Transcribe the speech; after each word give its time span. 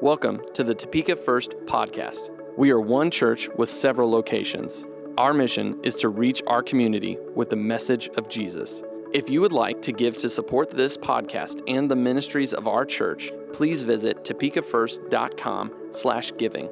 Welcome 0.00 0.42
to 0.54 0.62
the 0.62 0.76
Topeka 0.76 1.16
First 1.16 1.56
podcast. 1.66 2.30
We 2.56 2.70
are 2.70 2.80
one 2.80 3.10
church 3.10 3.48
with 3.56 3.68
several 3.68 4.08
locations. 4.08 4.86
Our 5.16 5.34
mission 5.34 5.80
is 5.82 5.96
to 5.96 6.08
reach 6.08 6.40
our 6.46 6.62
community 6.62 7.18
with 7.34 7.50
the 7.50 7.56
message 7.56 8.08
of 8.10 8.28
Jesus. 8.28 8.84
If 9.12 9.28
you 9.28 9.40
would 9.40 9.50
like 9.50 9.82
to 9.82 9.92
give 9.92 10.16
to 10.18 10.30
support 10.30 10.70
this 10.70 10.96
podcast 10.96 11.62
and 11.66 11.90
the 11.90 11.96
ministries 11.96 12.54
of 12.54 12.68
our 12.68 12.84
church, 12.84 13.32
please 13.52 13.82
visit 13.82 14.22
topekafirst.com 14.22 15.72
slash 15.90 16.32
giving. 16.38 16.70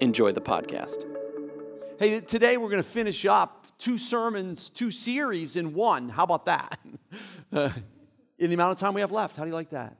Enjoy 0.00 0.32
the 0.32 0.40
podcast. 0.40 1.06
Hey, 2.00 2.18
today 2.22 2.56
we're 2.56 2.70
going 2.70 2.82
to 2.82 2.88
finish 2.88 3.24
up 3.24 3.68
two 3.78 3.98
sermons, 3.98 4.68
two 4.68 4.90
series 4.90 5.54
in 5.54 5.74
one. 5.74 6.08
How 6.08 6.24
about 6.24 6.46
that? 6.46 6.78
Uh, 7.52 7.70
in 8.36 8.50
the 8.50 8.54
amount 8.54 8.72
of 8.72 8.78
time 8.78 8.94
we 8.94 9.00
have 9.00 9.12
left. 9.12 9.36
How 9.36 9.44
do 9.44 9.48
you 9.48 9.54
like 9.54 9.70
that? 9.70 9.96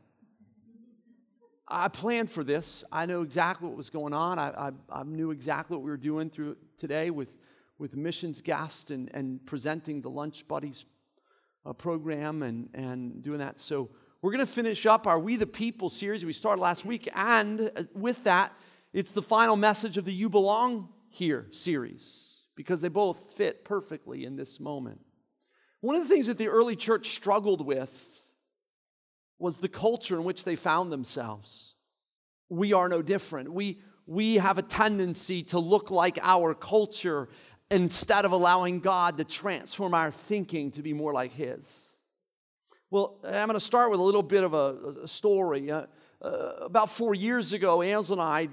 I 1.66 1.88
planned 1.88 2.30
for 2.30 2.44
this. 2.44 2.84
I 2.92 3.06
know 3.06 3.22
exactly 3.22 3.68
what 3.68 3.76
was 3.76 3.90
going 3.90 4.12
on. 4.12 4.38
I, 4.38 4.48
I, 4.50 4.70
I 4.91 5.02
knew 5.02 5.30
exactly 5.30 5.77
what 5.77 5.84
we 5.84 5.91
were 5.91 5.96
doing 5.96 6.28
through 6.28 6.56
today 6.77 7.10
with, 7.10 7.38
with 7.78 7.96
missions 7.96 8.42
guests 8.42 8.91
and, 8.91 9.10
and 9.14 9.45
presenting 9.46 10.02
the 10.02 10.10
Lunch 10.10 10.46
Buddies 10.46 10.84
uh, 11.64 11.72
program 11.72 12.42
and, 12.42 12.69
and 12.74 13.22
doing 13.22 13.38
that. 13.38 13.58
So 13.58 13.88
we're 14.20 14.32
going 14.32 14.45
to 14.46 14.52
finish 14.52 14.84
up 14.84 15.06
our 15.06 15.19
We 15.19 15.36
the 15.36 15.46
People 15.46 15.88
series 15.88 16.24
we 16.24 16.34
started 16.34 16.60
last 16.60 16.84
week. 16.84 17.08
And 17.14 17.70
uh, 17.77 17.84
with 17.94 18.24
that, 18.24 18.52
it's 18.92 19.12
the 19.12 19.22
final 19.22 19.56
message 19.56 19.96
of 19.96 20.05
the 20.05 20.12
You 20.12 20.28
Belong 20.28 20.91
Here 21.08 21.46
series 21.50 22.42
because 22.56 22.83
they 22.83 22.88
both 22.88 23.33
fit 23.33 23.64
perfectly 23.64 24.24
in 24.24 24.36
this 24.36 24.60
moment. 24.60 25.00
One 25.80 25.96
of 25.96 26.02
the 26.02 26.08
things 26.08 26.27
that 26.27 26.38
the 26.38 26.48
early 26.48 26.77
church 26.77 27.10
struggled 27.10 27.66
with 27.66 28.23
was 29.45 29.59
the 29.59 29.69
culture 29.69 30.15
in 30.15 30.25
which 30.25 30.47
they 30.47 30.57
found 30.57 30.91
themselves. 30.91 31.75
We 32.48 32.73
are 32.73 32.89
no 32.89 33.03
different. 33.03 33.53
We, 33.53 33.79
we 34.07 34.37
have 34.37 34.57
a 34.57 34.62
tendency 34.62 35.43
to 35.45 35.59
look 35.59 35.91
like 35.91 36.19
our 36.23 36.55
culture 36.55 37.28
instead 37.70 38.25
of 38.25 38.33
allowing 38.33 38.81
God 38.81 39.19
to 39.19 39.25
transform 39.25 39.92
our 39.92 40.11
thinking 40.11 40.70
to 40.70 40.83
be 40.83 40.95
more 40.95 41.12
like 41.12 41.31
His. 41.31 41.98
Well, 42.91 43.19
I'm 43.23 43.48
going 43.48 43.53
to 43.53 43.61
start 43.61 43.91
with 43.91 44.01
a 44.01 44.03
little 44.03 44.23
bit 44.23 44.45
of 44.45 44.55
a, 44.55 45.03
a 45.03 45.09
story. 45.09 45.70
Uh, 45.70 45.89
uh, 46.23 46.29
about 46.62 46.89
four 46.89 47.14
years 47.14 47.53
ago, 47.53 47.83
Ansel 47.83 48.14
and 48.14 48.23
I 48.23 48.48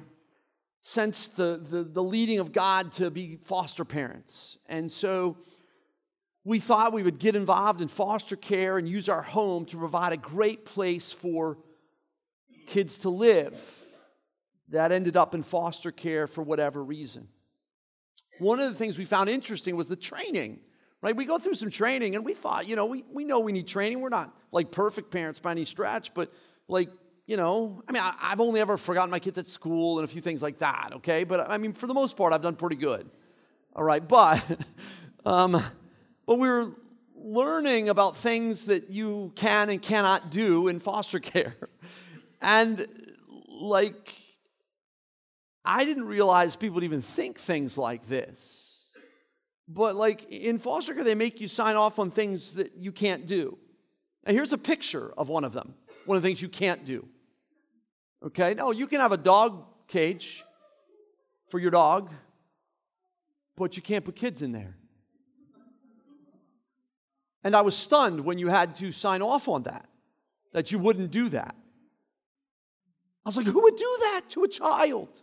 sensed 0.81 1.37
the, 1.37 1.57
the, 1.63 1.83
the 1.83 2.03
leading 2.03 2.39
of 2.39 2.51
God 2.51 2.91
to 2.93 3.09
be 3.09 3.39
foster 3.45 3.85
parents. 3.85 4.57
And 4.67 4.91
so 4.91 5.37
we 6.43 6.59
thought 6.59 6.93
we 6.93 7.03
would 7.03 7.19
get 7.19 7.35
involved 7.35 7.81
in 7.81 7.87
foster 7.87 8.35
care 8.35 8.77
and 8.77 8.89
use 8.89 9.07
our 9.07 9.21
home 9.21 9.65
to 9.65 9.77
provide 9.77 10.11
a 10.11 10.17
great 10.17 10.65
place 10.65 11.11
for 11.11 11.57
kids 12.67 12.97
to 12.99 13.09
live. 13.09 13.61
That 14.69 14.91
ended 14.91 15.15
up 15.15 15.35
in 15.35 15.43
foster 15.43 15.91
care 15.91 16.27
for 16.27 16.41
whatever 16.41 16.83
reason. 16.83 17.27
One 18.39 18.59
of 18.59 18.69
the 18.69 18.75
things 18.75 18.97
we 18.97 19.05
found 19.05 19.29
interesting 19.29 19.75
was 19.75 19.87
the 19.87 19.95
training, 19.95 20.61
right? 21.01 21.15
We 21.15 21.25
go 21.25 21.37
through 21.37 21.55
some 21.55 21.69
training 21.69 22.15
and 22.15 22.25
we 22.25 22.33
thought, 22.33 22.67
you 22.67 22.75
know, 22.75 22.85
we, 22.85 23.03
we 23.11 23.25
know 23.25 23.41
we 23.41 23.51
need 23.51 23.67
training. 23.67 23.99
We're 23.99 24.09
not 24.09 24.35
like 24.51 24.71
perfect 24.71 25.11
parents 25.11 25.39
by 25.39 25.51
any 25.51 25.65
stretch, 25.65 26.13
but 26.13 26.33
like, 26.67 26.89
you 27.27 27.37
know, 27.37 27.83
I 27.87 27.91
mean, 27.91 28.01
I, 28.01 28.29
have 28.29 28.39
only 28.39 28.61
ever 28.61 28.77
forgotten 28.77 29.11
my 29.11 29.19
kids 29.19 29.37
at 29.37 29.47
school 29.47 29.99
and 29.99 30.05
a 30.05 30.07
few 30.07 30.21
things 30.21 30.41
like 30.41 30.59
that, 30.59 30.91
okay? 30.95 31.23
But 31.23 31.51
I 31.51 31.57
mean, 31.57 31.73
for 31.73 31.87
the 31.87 31.93
most 31.93 32.17
part, 32.17 32.33
I've 32.33 32.41
done 32.41 32.55
pretty 32.55 32.77
good, 32.77 33.09
all 33.75 33.83
right? 33.83 34.05
But, 34.05 34.41
um, 35.25 35.61
but 36.25 36.37
we 36.37 36.47
were 36.47 36.71
learning 37.15 37.89
about 37.89 38.17
things 38.17 38.65
that 38.65 38.89
you 38.89 39.31
can 39.35 39.69
and 39.69 39.81
cannot 39.81 40.31
do 40.31 40.67
in 40.67 40.79
foster 40.79 41.19
care. 41.33 41.55
And 42.41 42.85
like, 43.61 44.15
I 45.63 45.85
didn't 45.85 46.05
realize 46.05 46.55
people 46.55 46.75
would 46.75 46.83
even 46.83 47.01
think 47.01 47.37
things 47.37 47.77
like 47.77 48.05
this. 48.07 48.89
But 49.67 49.95
like 49.95 50.29
in 50.29 50.59
foster 50.59 50.93
care, 50.93 51.03
they 51.03 51.15
make 51.15 51.39
you 51.39 51.47
sign 51.47 51.75
off 51.75 51.99
on 51.99 52.11
things 52.11 52.55
that 52.55 52.75
you 52.77 52.91
can't 52.91 53.25
do. 53.25 53.57
And 54.23 54.35
here's 54.35 54.53
a 54.53 54.57
picture 54.57 55.13
of 55.17 55.29
one 55.29 55.43
of 55.43 55.53
them, 55.53 55.75
one 56.05 56.17
of 56.17 56.23
the 56.23 56.27
things 56.29 56.41
you 56.41 56.49
can't 56.49 56.85
do. 56.85 57.07
Okay, 58.23 58.53
no, 58.53 58.71
you 58.71 58.85
can 58.85 58.99
have 58.99 59.11
a 59.11 59.17
dog 59.17 59.65
cage 59.87 60.43
for 61.49 61.59
your 61.59 61.71
dog, 61.71 62.13
but 63.55 63.75
you 63.75 63.81
can't 63.81 64.05
put 64.05 64.15
kids 64.15 64.41
in 64.41 64.51
there. 64.51 64.75
And 67.43 67.55
I 67.55 67.61
was 67.61 67.75
stunned 67.75 68.23
when 68.23 68.37
you 68.37 68.49
had 68.49 68.75
to 68.75 68.91
sign 68.91 69.21
off 69.21 69.47
on 69.47 69.63
that, 69.63 69.87
that 70.53 70.71
you 70.71 70.79
wouldn't 70.79 71.11
do 71.11 71.29
that. 71.29 71.55
I 73.25 73.29
was 73.29 73.37
like, 73.37 73.47
who 73.47 73.61
would 73.61 73.75
do 73.75 73.97
that 74.01 74.21
to 74.29 74.43
a 74.43 74.47
child? 74.47 75.21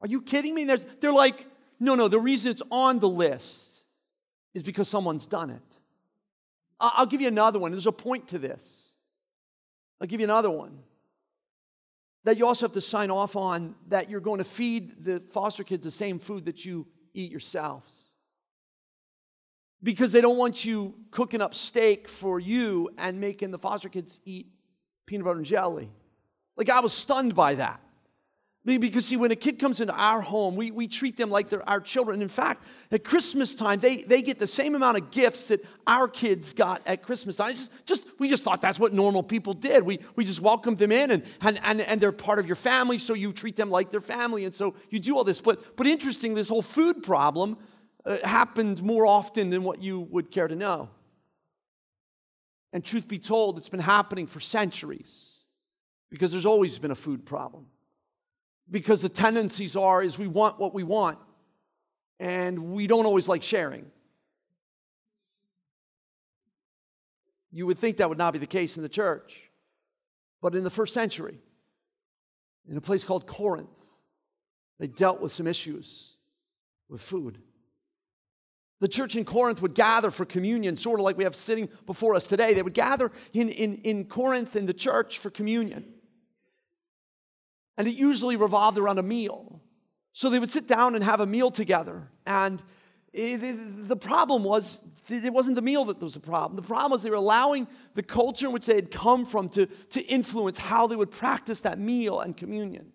Are 0.00 0.08
you 0.08 0.22
kidding 0.22 0.54
me? 0.54 0.64
There's, 0.64 0.84
they're 1.00 1.12
like, 1.12 1.46
no, 1.78 1.94
no, 1.94 2.08
the 2.08 2.18
reason 2.18 2.50
it's 2.50 2.62
on 2.70 2.98
the 2.98 3.08
list 3.08 3.84
is 4.54 4.62
because 4.62 4.88
someone's 4.88 5.26
done 5.26 5.50
it. 5.50 5.78
I'll 6.78 7.06
give 7.06 7.20
you 7.20 7.28
another 7.28 7.58
one. 7.58 7.72
There's 7.72 7.86
a 7.86 7.92
point 7.92 8.28
to 8.28 8.38
this. 8.38 8.94
I'll 10.00 10.06
give 10.06 10.20
you 10.20 10.24
another 10.24 10.50
one. 10.50 10.78
That 12.24 12.38
you 12.38 12.46
also 12.46 12.66
have 12.66 12.72
to 12.74 12.80
sign 12.80 13.10
off 13.10 13.36
on 13.36 13.74
that 13.88 14.10
you're 14.10 14.20
going 14.20 14.38
to 14.38 14.44
feed 14.44 15.04
the 15.04 15.20
foster 15.20 15.64
kids 15.64 15.84
the 15.84 15.90
same 15.90 16.18
food 16.18 16.46
that 16.46 16.64
you 16.64 16.86
eat 17.14 17.30
yourselves 17.30 18.09
because 19.82 20.12
they 20.12 20.20
don't 20.20 20.36
want 20.36 20.64
you 20.64 20.94
cooking 21.10 21.40
up 21.40 21.54
steak 21.54 22.08
for 22.08 22.38
you 22.38 22.90
and 22.98 23.20
making 23.20 23.50
the 23.50 23.58
foster 23.58 23.88
kids 23.88 24.20
eat 24.24 24.48
peanut 25.06 25.24
butter 25.24 25.38
and 25.38 25.46
jelly. 25.46 25.90
Like, 26.56 26.68
I 26.68 26.80
was 26.80 26.92
stunned 26.92 27.34
by 27.34 27.54
that. 27.54 27.80
Because, 28.62 29.06
see, 29.06 29.16
when 29.16 29.30
a 29.30 29.36
kid 29.36 29.58
comes 29.58 29.80
into 29.80 29.94
our 29.94 30.20
home, 30.20 30.54
we, 30.54 30.70
we 30.70 30.86
treat 30.86 31.16
them 31.16 31.30
like 31.30 31.48
they're 31.48 31.66
our 31.66 31.80
children. 31.80 32.20
In 32.20 32.28
fact, 32.28 32.62
at 32.92 33.02
Christmas 33.02 33.54
time, 33.54 33.80
they, 33.80 33.96
they 34.02 34.20
get 34.20 34.38
the 34.38 34.46
same 34.46 34.74
amount 34.74 34.98
of 34.98 35.10
gifts 35.10 35.48
that 35.48 35.60
our 35.86 36.06
kids 36.06 36.52
got 36.52 36.82
at 36.86 37.02
Christmas 37.02 37.36
time. 37.36 37.52
Just, 37.52 37.86
just, 37.86 38.06
we 38.20 38.28
just 38.28 38.44
thought 38.44 38.60
that's 38.60 38.78
what 38.78 38.92
normal 38.92 39.22
people 39.22 39.54
did. 39.54 39.82
We, 39.82 40.00
we 40.14 40.26
just 40.26 40.42
welcomed 40.42 40.76
them 40.76 40.92
in, 40.92 41.10
and, 41.10 41.22
and, 41.40 41.58
and, 41.64 41.80
and 41.80 42.00
they're 42.02 42.12
part 42.12 42.38
of 42.38 42.46
your 42.46 42.54
family, 42.54 42.98
so 42.98 43.14
you 43.14 43.32
treat 43.32 43.56
them 43.56 43.70
like 43.70 43.88
their 43.88 44.02
family. 44.02 44.44
And 44.44 44.54
so 44.54 44.74
you 44.90 45.00
do 45.00 45.16
all 45.16 45.24
this. 45.24 45.40
But, 45.40 45.78
but 45.78 45.86
interesting, 45.86 46.34
this 46.34 46.50
whole 46.50 46.60
food 46.60 47.02
problem 47.02 47.56
Uh, 48.04 48.16
happened 48.24 48.82
more 48.82 49.06
often 49.06 49.50
than 49.50 49.62
what 49.62 49.82
you 49.82 50.00
would 50.00 50.30
care 50.30 50.48
to 50.48 50.56
know. 50.56 50.88
And 52.72 52.84
truth 52.84 53.08
be 53.08 53.18
told, 53.18 53.58
it's 53.58 53.68
been 53.68 53.80
happening 53.80 54.26
for 54.26 54.40
centuries 54.40 55.30
because 56.08 56.32
there's 56.32 56.46
always 56.46 56.78
been 56.78 56.90
a 56.90 56.96
food 56.96 57.26
problem. 57.26 57.66
Because 58.70 59.02
the 59.02 59.08
tendencies 59.08 59.76
are 59.76 60.02
is 60.02 60.18
we 60.18 60.28
want 60.28 60.58
what 60.58 60.72
we 60.72 60.84
want 60.84 61.18
and 62.18 62.72
we 62.72 62.86
don't 62.86 63.06
always 63.06 63.28
like 63.28 63.42
sharing. 63.42 63.86
You 67.50 67.66
would 67.66 67.78
think 67.78 67.96
that 67.96 68.08
would 68.08 68.18
not 68.18 68.32
be 68.32 68.38
the 68.38 68.46
case 68.46 68.76
in 68.76 68.82
the 68.82 68.88
church. 68.88 69.50
But 70.40 70.54
in 70.54 70.64
the 70.64 70.70
first 70.70 70.94
century, 70.94 71.38
in 72.68 72.76
a 72.76 72.80
place 72.80 73.04
called 73.04 73.26
Corinth, 73.26 73.88
they 74.78 74.86
dealt 74.86 75.20
with 75.20 75.32
some 75.32 75.46
issues 75.46 76.14
with 76.88 77.02
food. 77.02 77.38
The 78.80 78.88
church 78.88 79.14
in 79.14 79.24
Corinth 79.26 79.60
would 79.60 79.74
gather 79.74 80.10
for 80.10 80.24
communion, 80.24 80.76
sort 80.76 81.00
of 81.00 81.04
like 81.04 81.18
we 81.18 81.24
have 81.24 81.36
sitting 81.36 81.68
before 81.86 82.14
us 82.14 82.26
today. 82.26 82.54
They 82.54 82.62
would 82.62 82.74
gather 82.74 83.12
in, 83.32 83.50
in, 83.50 83.76
in 83.82 84.06
Corinth 84.06 84.56
in 84.56 84.66
the 84.66 84.74
church 84.74 85.18
for 85.18 85.28
communion. 85.30 85.84
And 87.76 87.86
it 87.86 87.94
usually 87.94 88.36
revolved 88.36 88.78
around 88.78 88.98
a 88.98 89.02
meal. 89.02 89.60
So 90.12 90.30
they 90.30 90.38
would 90.38 90.50
sit 90.50 90.66
down 90.66 90.94
and 90.94 91.04
have 91.04 91.20
a 91.20 91.26
meal 91.26 91.50
together. 91.50 92.08
And 92.26 92.62
it, 93.12 93.42
it, 93.42 93.88
the 93.88 93.96
problem 93.96 94.44
was, 94.44 94.82
it 95.08 95.32
wasn't 95.32 95.56
the 95.56 95.62
meal 95.62 95.84
that 95.86 96.00
was 96.00 96.14
the 96.14 96.20
problem. 96.20 96.56
The 96.56 96.66
problem 96.66 96.92
was 96.92 97.02
they 97.02 97.10
were 97.10 97.16
allowing 97.16 97.66
the 97.94 98.02
culture 98.02 98.46
in 98.46 98.52
which 98.52 98.66
they 98.66 98.76
had 98.76 98.90
come 98.90 99.26
from 99.26 99.50
to, 99.50 99.66
to 99.66 100.02
influence 100.06 100.58
how 100.58 100.86
they 100.86 100.96
would 100.96 101.10
practice 101.10 101.60
that 101.60 101.78
meal 101.78 102.20
and 102.20 102.36
communion. 102.36 102.92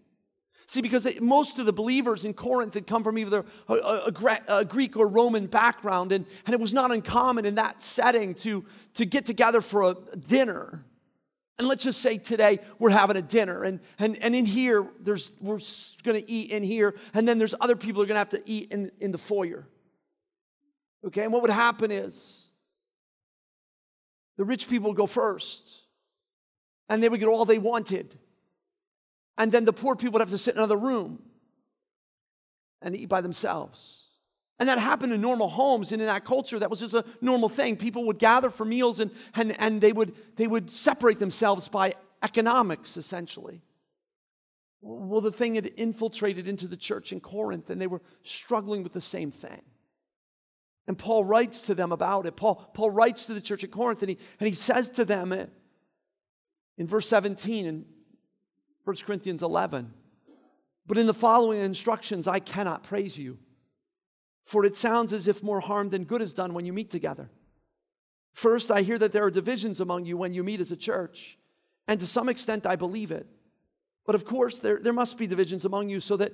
See, 0.68 0.82
because 0.82 1.22
most 1.22 1.60
of 1.60 1.68
the 1.68 1.74
believers 1.74 2.26
in 2.26 2.34
Corinth 2.34 2.74
had 2.74 2.88
come 2.88 3.04
from 3.04 3.18
either 3.20 3.46
a, 3.68 3.74
a, 3.74 4.12
a, 4.50 4.66
Greek 4.66 4.98
or 4.98 5.08
Roman 5.08 5.46
background, 5.46 6.12
and, 6.12 6.26
and 6.46 6.56
it 6.56 6.60
was 6.60 6.74
not 6.74 6.92
uncommon 6.92 7.46
in 7.46 7.56
that 7.56 7.84
setting 7.84 8.34
to, 8.36 8.66
to 8.96 9.06
get 9.06 9.28
together 9.28 9.62
for 9.62 9.84
a 9.84 9.96
dinner. 10.28 10.84
And 11.60 11.68
let's 11.68 11.84
just 11.84 12.02
say 12.02 12.18
today 12.18 12.60
we're 12.80 12.90
having 12.90 13.16
a 13.16 13.22
dinner, 13.22 13.64
and, 13.64 13.80
and, 14.00 14.18
and 14.24 14.34
in 14.34 14.46
here, 14.46 14.90
there's, 15.00 15.34
we're 15.40 15.60
gonna 16.04 16.24
eat 16.26 16.52
in 16.52 16.64
here, 16.64 16.96
and 17.14 17.28
then 17.28 17.38
there's 17.38 17.54
other 17.62 17.76
people 17.76 18.02
are 18.02 18.08
gonna 18.08 18.20
have 18.20 18.30
to 18.30 18.42
eat 18.46 18.72
in, 18.72 18.92
in 19.00 19.12
the 19.12 19.20
foyer. 19.20 19.68
Okay, 21.06 21.24
and 21.24 21.32
what 21.32 21.44
would 21.44 21.52
happen 21.52 21.92
is 21.92 22.48
the 24.38 24.44
rich 24.44 24.68
people 24.68 24.90
would 24.90 24.98
go 24.98 25.06
first, 25.06 25.84
and 26.90 27.04
they 27.04 27.10
would 27.10 27.20
get 27.20 27.30
all 27.30 27.46
they 27.46 27.60
wanted 27.60 28.16
and 29.38 29.52
then 29.52 29.66
the 29.66 29.74
poor 29.74 29.96
people 29.96 30.14
would 30.14 30.22
have 30.22 30.30
to 30.30 30.38
sit 30.38 30.56
in 30.56 30.60
another 30.60 30.78
room 30.78 31.22
and 32.82 32.96
eat 32.96 33.10
by 33.10 33.22
themselves. 33.22 34.10
And 34.58 34.70
that 34.70 34.80
happened 34.80 35.12
in 35.12 35.20
normal 35.20 35.50
homes, 35.50 35.92
and 35.92 36.02
in 36.02 36.08
that 36.08 36.24
culture, 36.24 36.58
that 36.60 36.70
was 36.70 36.80
just 36.80 36.94
a 36.94 37.04
normal 37.20 37.50
thing. 37.50 37.76
People 37.76 38.06
would 38.06 38.20
gather 38.20 38.50
for 38.50 38.64
meals 38.64 39.02
and, 39.02 39.12
and, 39.36 39.60
and 39.60 39.82
they, 39.82 39.92
would, 39.92 40.14
they 40.38 40.48
would 40.48 40.70
separate 40.70 41.20
themselves 41.20 41.68
by 41.68 41.94
economics, 42.24 42.96
essentially. 42.96 43.62
Well, 44.82 45.20
the 45.20 45.32
thing 45.32 45.56
had 45.56 45.66
infiltrated 45.78 46.48
into 46.48 46.68
the 46.68 46.78
church 46.78 47.12
in 47.12 47.20
Corinth, 47.20 47.70
and 47.70 47.82
they 47.82 47.88
were 47.88 48.02
struggling 48.24 48.82
with 48.82 48.94
the 48.94 49.02
same 49.02 49.32
thing. 49.32 49.62
And 50.88 50.98
Paul 50.98 51.26
writes 51.26 51.64
to 51.64 51.76
them 51.76 51.92
about 51.92 52.26
it. 52.26 52.36
Paul, 52.36 52.56
Paul 52.74 52.92
writes 52.92 53.26
to 53.26 53.34
the 53.34 53.42
church 53.42 53.64
at 53.64 53.72
Corinth, 53.72 54.04
and 54.04 54.12
he, 54.12 54.18
and 54.40 54.48
he 54.48 54.54
says 54.54 54.90
to 54.92 55.04
them 55.04 55.34
eh, 55.34 55.48
in 56.78 56.88
verse 56.88 57.10
17 57.10 57.66
in 57.66 57.86
1 58.86 58.96
Corinthians 59.06 59.42
11, 59.42 59.92
But 60.86 60.98
in 60.98 61.08
the 61.08 61.14
following 61.14 61.60
instructions, 61.60 62.28
I 62.28 62.40
cannot 62.40 62.84
praise 62.84 63.18
you, 63.18 63.40
for 64.44 64.64
it 64.64 64.78
sounds 64.78 65.12
as 65.12 65.28
if 65.28 65.44
more 65.44 65.60
harm 65.60 65.90
than 65.90 66.04
good 66.04 66.22
is 66.22 66.34
done 66.34 66.54
when 66.54 66.66
you 66.66 66.74
meet 66.74 66.92
together. 66.92 67.30
First, 68.32 68.70
I 68.70 68.84
hear 68.84 69.00
that 69.00 69.12
there 69.12 69.24
are 69.24 69.32
divisions 69.32 69.82
among 69.82 70.06
you 70.06 70.18
when 70.18 70.34
you 70.34 70.44
meet 70.44 70.60
as 70.60 70.72
a 70.72 70.78
church, 70.78 71.40
and 71.88 72.00
to 72.00 72.06
some 72.06 72.30
extent, 72.30 72.68
I 72.68 72.76
believe 72.76 73.12
it. 73.12 73.26
But 74.06 74.14
of 74.14 74.24
course, 74.24 74.60
there, 74.60 74.80
there 74.80 74.94
must 74.94 75.18
be 75.18 75.26
divisions 75.26 75.66
among 75.66 75.90
you 75.90 76.00
so 76.00 76.16
that 76.18 76.34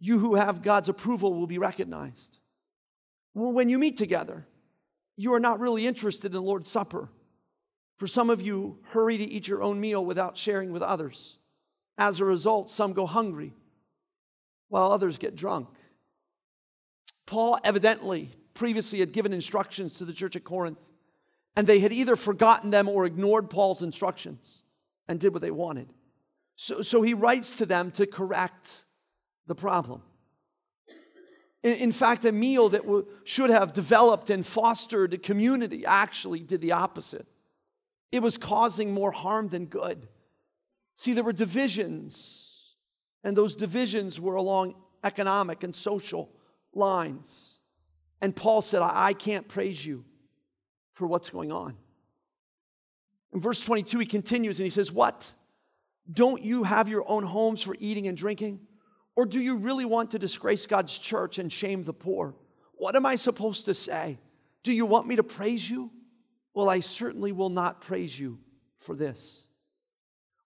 you 0.00 0.18
who 0.18 0.34
have 0.34 0.62
God's 0.62 0.88
approval 0.88 1.34
will 1.34 1.46
be 1.46 1.58
recognized. 1.58 2.40
Well, 3.32 3.52
when 3.52 3.68
you 3.68 3.78
meet 3.78 3.96
together, 3.96 4.46
you 5.16 5.32
are 5.34 5.40
not 5.40 5.60
really 5.60 5.86
interested 5.86 6.28
in 6.28 6.32
the 6.32 6.42
Lord's 6.42 6.68
Supper. 6.68 7.10
For 7.96 8.08
some 8.08 8.28
of 8.28 8.40
you, 8.40 8.80
hurry 8.88 9.18
to 9.18 9.24
eat 9.24 9.46
your 9.46 9.62
own 9.62 9.80
meal 9.80 10.04
without 10.04 10.36
sharing 10.36 10.72
with 10.72 10.82
others. 10.82 11.36
As 12.00 12.18
a 12.18 12.24
result, 12.24 12.70
some 12.70 12.94
go 12.94 13.04
hungry, 13.04 13.52
while 14.70 14.90
others 14.90 15.18
get 15.18 15.36
drunk. 15.36 15.68
Paul 17.26 17.58
evidently 17.62 18.30
previously 18.54 19.00
had 19.00 19.12
given 19.12 19.34
instructions 19.34 19.98
to 19.98 20.06
the 20.06 20.14
church 20.14 20.34
at 20.34 20.42
Corinth, 20.42 20.80
and 21.54 21.66
they 21.66 21.78
had 21.78 21.92
either 21.92 22.16
forgotten 22.16 22.70
them 22.70 22.88
or 22.88 23.04
ignored 23.04 23.50
Paul's 23.50 23.82
instructions 23.82 24.64
and 25.08 25.20
did 25.20 25.34
what 25.34 25.42
they 25.42 25.50
wanted. 25.50 25.90
So, 26.56 26.80
so 26.80 27.02
he 27.02 27.12
writes 27.12 27.58
to 27.58 27.66
them 27.66 27.90
to 27.92 28.06
correct 28.06 28.84
the 29.46 29.54
problem. 29.54 30.02
In, 31.62 31.74
in 31.74 31.92
fact, 31.92 32.24
a 32.24 32.32
meal 32.32 32.70
that 32.70 32.82
w- 32.82 33.06
should 33.24 33.50
have 33.50 33.74
developed 33.74 34.30
and 34.30 34.46
fostered 34.46 35.12
a 35.12 35.18
community 35.18 35.84
actually 35.84 36.40
did 36.40 36.62
the 36.62 36.72
opposite. 36.72 37.26
It 38.10 38.22
was 38.22 38.38
causing 38.38 38.94
more 38.94 39.12
harm 39.12 39.48
than 39.48 39.66
good. 39.66 40.08
See, 41.00 41.14
there 41.14 41.24
were 41.24 41.32
divisions, 41.32 42.76
and 43.24 43.34
those 43.34 43.54
divisions 43.54 44.20
were 44.20 44.34
along 44.34 44.74
economic 45.02 45.62
and 45.62 45.74
social 45.74 46.30
lines. 46.74 47.60
And 48.20 48.36
Paul 48.36 48.60
said, 48.60 48.82
I, 48.82 49.14
can't 49.14 49.48
praise 49.48 49.86
you 49.86 50.04
for 50.92 51.06
what's 51.06 51.30
going 51.30 51.52
on. 51.52 51.74
In 53.32 53.40
verse 53.40 53.64
22, 53.64 54.00
he 54.00 54.04
continues 54.04 54.60
and 54.60 54.66
he 54.66 54.70
says, 54.70 54.92
What? 54.92 55.32
Don't 56.12 56.42
you 56.42 56.64
have 56.64 56.86
your 56.86 57.08
own 57.08 57.22
homes 57.22 57.62
for 57.62 57.74
eating 57.80 58.06
and 58.06 58.14
drinking? 58.14 58.60
Or 59.16 59.24
do 59.24 59.40
you 59.40 59.56
really 59.56 59.86
want 59.86 60.10
to 60.10 60.18
disgrace 60.18 60.66
God's 60.66 60.98
church 60.98 61.38
and 61.38 61.50
shame 61.50 61.82
the 61.82 61.94
poor? 61.94 62.34
What 62.74 62.94
am 62.94 63.06
I 63.06 63.16
supposed 63.16 63.64
to 63.64 63.72
say? 63.72 64.18
Do 64.62 64.70
you 64.70 64.84
want 64.84 65.06
me 65.06 65.16
to 65.16 65.22
praise 65.22 65.70
you? 65.70 65.92
Well, 66.52 66.68
I 66.68 66.80
certainly 66.80 67.32
will 67.32 67.48
not 67.48 67.80
praise 67.80 68.20
you 68.20 68.38
for 68.76 68.94
this. 68.94 69.46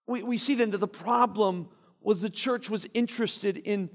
We, 0.06 0.22
we 0.22 0.38
see 0.38 0.54
then 0.54 0.70
that 0.70 0.78
the 0.78 0.88
problem 0.88 1.68
was 2.00 2.20
the 2.20 2.30
church 2.30 2.68
was 2.68 2.86
interested 2.94 3.56
in 3.56 3.90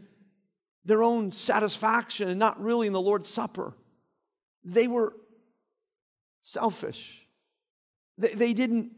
their 0.85 1.03
own 1.03 1.31
satisfaction 1.31 2.29
and 2.29 2.39
not 2.39 2.59
really 2.61 2.88
in 2.88 2.94
the 2.94 3.01
Lord's 3.01 3.29
Supper. 3.29 3.73
They 4.63 4.88
were 4.88 5.13
selfish. 6.41 7.27
They, 8.17 8.33
they 8.33 8.53
didn't 8.53 8.91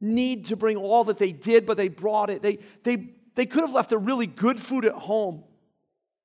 need 0.00 0.46
to 0.46 0.56
bring 0.56 0.76
all 0.76 1.04
that 1.04 1.18
they 1.18 1.32
did, 1.32 1.66
but 1.66 1.76
they 1.76 1.88
brought 1.88 2.30
it. 2.30 2.42
They, 2.42 2.58
they, 2.84 3.10
they 3.34 3.46
could 3.46 3.62
have 3.62 3.72
left 3.72 3.90
the 3.90 3.98
really 3.98 4.26
good 4.26 4.58
food 4.58 4.84
at 4.84 4.94
home 4.94 5.44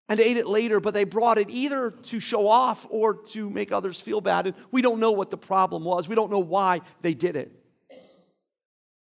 and 0.07 0.19
ate 0.19 0.37
it 0.37 0.47
later, 0.47 0.79
but 0.79 0.93
they 0.93 1.03
brought 1.03 1.37
it 1.37 1.49
either 1.49 1.91
to 1.91 2.19
show 2.19 2.47
off 2.47 2.85
or 2.89 3.13
to 3.13 3.49
make 3.49 3.71
others 3.71 3.99
feel 3.99 4.19
bad. 4.19 4.47
And 4.47 4.55
we 4.71 4.81
don't 4.81 4.99
know 4.99 5.11
what 5.11 5.29
the 5.29 5.37
problem 5.37 5.83
was, 5.83 6.09
we 6.09 6.15
don't 6.15 6.31
know 6.31 6.39
why 6.39 6.81
they 7.01 7.13
did 7.13 7.35
it. 7.35 7.60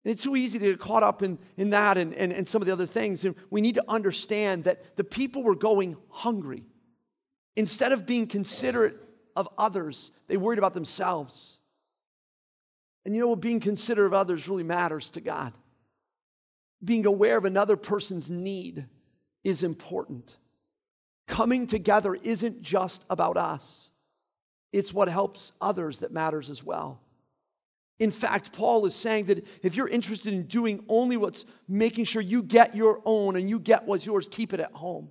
It's 0.03 0.23
too 0.23 0.35
easy 0.35 0.57
to 0.59 0.65
get 0.65 0.79
caught 0.79 1.03
up 1.03 1.21
in, 1.21 1.37
in 1.57 1.69
that 1.71 1.97
and, 1.97 2.13
and, 2.13 2.31
and 2.31 2.47
some 2.47 2.61
of 2.61 2.65
the 2.65 2.71
other 2.71 2.85
things. 2.85 3.25
And 3.25 3.35
we 3.49 3.59
need 3.59 3.75
to 3.75 3.83
understand 3.87 4.63
that 4.63 4.95
the 4.95 5.03
people 5.03 5.43
were 5.43 5.55
going 5.55 5.97
hungry. 6.09 6.63
Instead 7.55 7.91
of 7.91 8.05
being 8.05 8.27
considerate 8.27 8.95
of 9.35 9.49
others, 9.57 10.11
they 10.27 10.37
worried 10.37 10.59
about 10.59 10.73
themselves. 10.73 11.59
And 13.05 13.15
you 13.15 13.21
know 13.21 13.29
what? 13.29 13.41
Being 13.41 13.59
considerate 13.59 14.07
of 14.07 14.13
others 14.13 14.47
really 14.47 14.63
matters 14.63 15.09
to 15.11 15.21
God. 15.21 15.53
Being 16.83 17.05
aware 17.05 17.37
of 17.37 17.45
another 17.45 17.75
person's 17.75 18.29
need 18.29 18.85
is 19.43 19.63
important. 19.63 20.37
Coming 21.27 21.67
together 21.67 22.15
isn't 22.15 22.61
just 22.61 23.05
about 23.09 23.37
us, 23.37 23.91
it's 24.71 24.93
what 24.93 25.07
helps 25.07 25.53
others 25.61 25.99
that 25.99 26.11
matters 26.11 26.49
as 26.49 26.63
well. 26.63 27.01
In 27.99 28.11
fact, 28.11 28.53
Paul 28.53 28.85
is 28.85 28.93
saying 28.93 29.25
that 29.25 29.45
if 29.63 29.75
you're 29.75 29.87
interested 29.87 30.33
in 30.33 30.43
doing 30.43 30.83
only 30.87 31.17
what's 31.17 31.45
making 31.67 32.05
sure 32.05 32.21
you 32.21 32.43
get 32.43 32.75
your 32.75 33.01
own 33.05 33.35
and 33.35 33.49
you 33.49 33.59
get 33.59 33.85
what's 33.85 34.05
yours, 34.05 34.27
keep 34.29 34.53
it 34.53 34.59
at 34.59 34.71
home. 34.71 35.09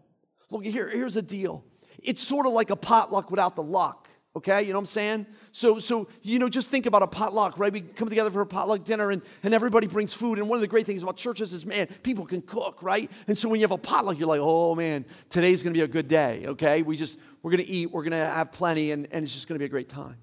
Look, 0.50 0.64
here, 0.64 0.88
here's 0.88 1.16
a 1.16 1.22
deal. 1.22 1.64
It's 2.02 2.22
sort 2.22 2.46
of 2.46 2.52
like 2.52 2.70
a 2.70 2.76
potluck 2.76 3.30
without 3.30 3.56
the 3.56 3.62
luck. 3.62 4.08
Okay, 4.36 4.62
you 4.62 4.68
know 4.68 4.74
what 4.74 4.82
I'm 4.82 4.86
saying? 4.86 5.26
So, 5.50 5.78
so 5.78 6.08
you 6.20 6.38
know, 6.38 6.50
just 6.50 6.68
think 6.68 6.84
about 6.84 7.02
a 7.02 7.06
potluck, 7.06 7.58
right? 7.58 7.72
We 7.72 7.80
come 7.80 8.10
together 8.10 8.30
for 8.30 8.42
a 8.42 8.46
potluck 8.46 8.84
dinner 8.84 9.10
and, 9.10 9.22
and 9.42 9.54
everybody 9.54 9.86
brings 9.86 10.12
food. 10.12 10.38
And 10.38 10.46
one 10.46 10.58
of 10.58 10.60
the 10.60 10.68
great 10.68 10.84
things 10.84 11.02
about 11.02 11.16
churches 11.16 11.54
is, 11.54 11.64
man, 11.64 11.86
people 12.02 12.26
can 12.26 12.42
cook, 12.42 12.82
right? 12.82 13.10
And 13.28 13.36
so 13.36 13.48
when 13.48 13.60
you 13.60 13.64
have 13.64 13.72
a 13.72 13.78
potluck, 13.78 14.18
you're 14.18 14.28
like, 14.28 14.42
oh 14.42 14.74
man, 14.74 15.06
today's 15.30 15.62
gonna 15.62 15.72
be 15.72 15.80
a 15.80 15.88
good 15.88 16.06
day, 16.06 16.44
okay? 16.48 16.82
We 16.82 16.98
just, 16.98 17.18
we're 17.42 17.50
gonna 17.50 17.64
eat, 17.66 17.90
we're 17.90 18.04
gonna 18.04 18.26
have 18.26 18.52
plenty, 18.52 18.90
and, 18.92 19.08
and 19.10 19.24
it's 19.24 19.32
just 19.32 19.48
gonna 19.48 19.58
be 19.58 19.64
a 19.64 19.70
great 19.70 19.88
time. 19.88 20.16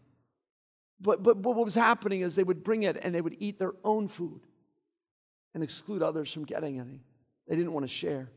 But, 1.04 1.22
but, 1.22 1.42
but 1.42 1.52
what 1.52 1.66
was 1.66 1.76
happening 1.76 2.22
is 2.22 2.36
they 2.36 2.46
would 2.46 2.64
bring 2.64 2.84
it 2.84 2.98
and 3.04 3.14
they 3.14 3.22
would 3.22 3.36
eat 3.40 3.60
their 3.60 3.74
own 3.84 4.08
food 4.08 4.42
and 5.54 5.62
exclude 5.62 6.02
others 6.02 6.32
from 6.32 6.46
getting 6.46 6.80
any. 6.80 7.04
They 7.48 7.58
didn't 7.58 7.74
want 7.74 7.84
to 7.84 7.94
share. 7.94 8.32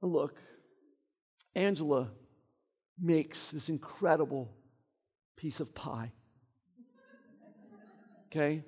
And 0.00 0.12
look, 0.12 0.40
Angela 1.56 2.10
makes 3.00 3.50
this 3.50 3.68
incredible 3.68 4.54
piece 5.36 5.58
of 5.58 5.74
pie. 5.74 6.12
Okay? 8.26 8.62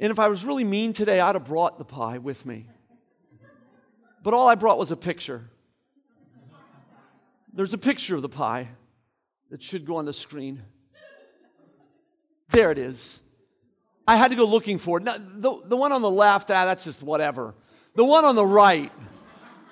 And 0.00 0.10
if 0.10 0.18
I 0.18 0.28
was 0.28 0.44
really 0.46 0.64
mean 0.64 0.94
today, 0.94 1.20
I'd 1.20 1.34
have 1.34 1.44
brought 1.44 1.78
the 1.78 1.84
pie 1.84 2.18
with 2.18 2.46
me. 2.46 2.68
But 4.22 4.32
all 4.34 4.48
I 4.48 4.54
brought 4.54 4.78
was 4.78 4.90
a 4.90 4.96
picture. 4.96 5.50
There's 7.52 7.74
a 7.74 7.78
picture 7.78 8.14
of 8.14 8.22
the 8.22 8.28
pie 8.28 8.68
that 9.50 9.62
should 9.62 9.84
go 9.84 9.96
on 9.96 10.06
the 10.06 10.12
screen. 10.12 10.62
There 12.50 12.70
it 12.70 12.78
is. 12.78 13.20
I 14.06 14.16
had 14.16 14.30
to 14.30 14.36
go 14.36 14.44
looking 14.44 14.78
for 14.78 14.98
it. 14.98 15.04
Now, 15.04 15.14
the, 15.18 15.60
the 15.66 15.76
one 15.76 15.92
on 15.92 16.02
the 16.02 16.10
left, 16.10 16.50
ah, 16.50 16.64
that's 16.64 16.84
just 16.84 17.02
whatever. 17.02 17.54
The 17.94 18.04
one 18.04 18.24
on 18.24 18.34
the 18.34 18.44
right, 18.44 18.90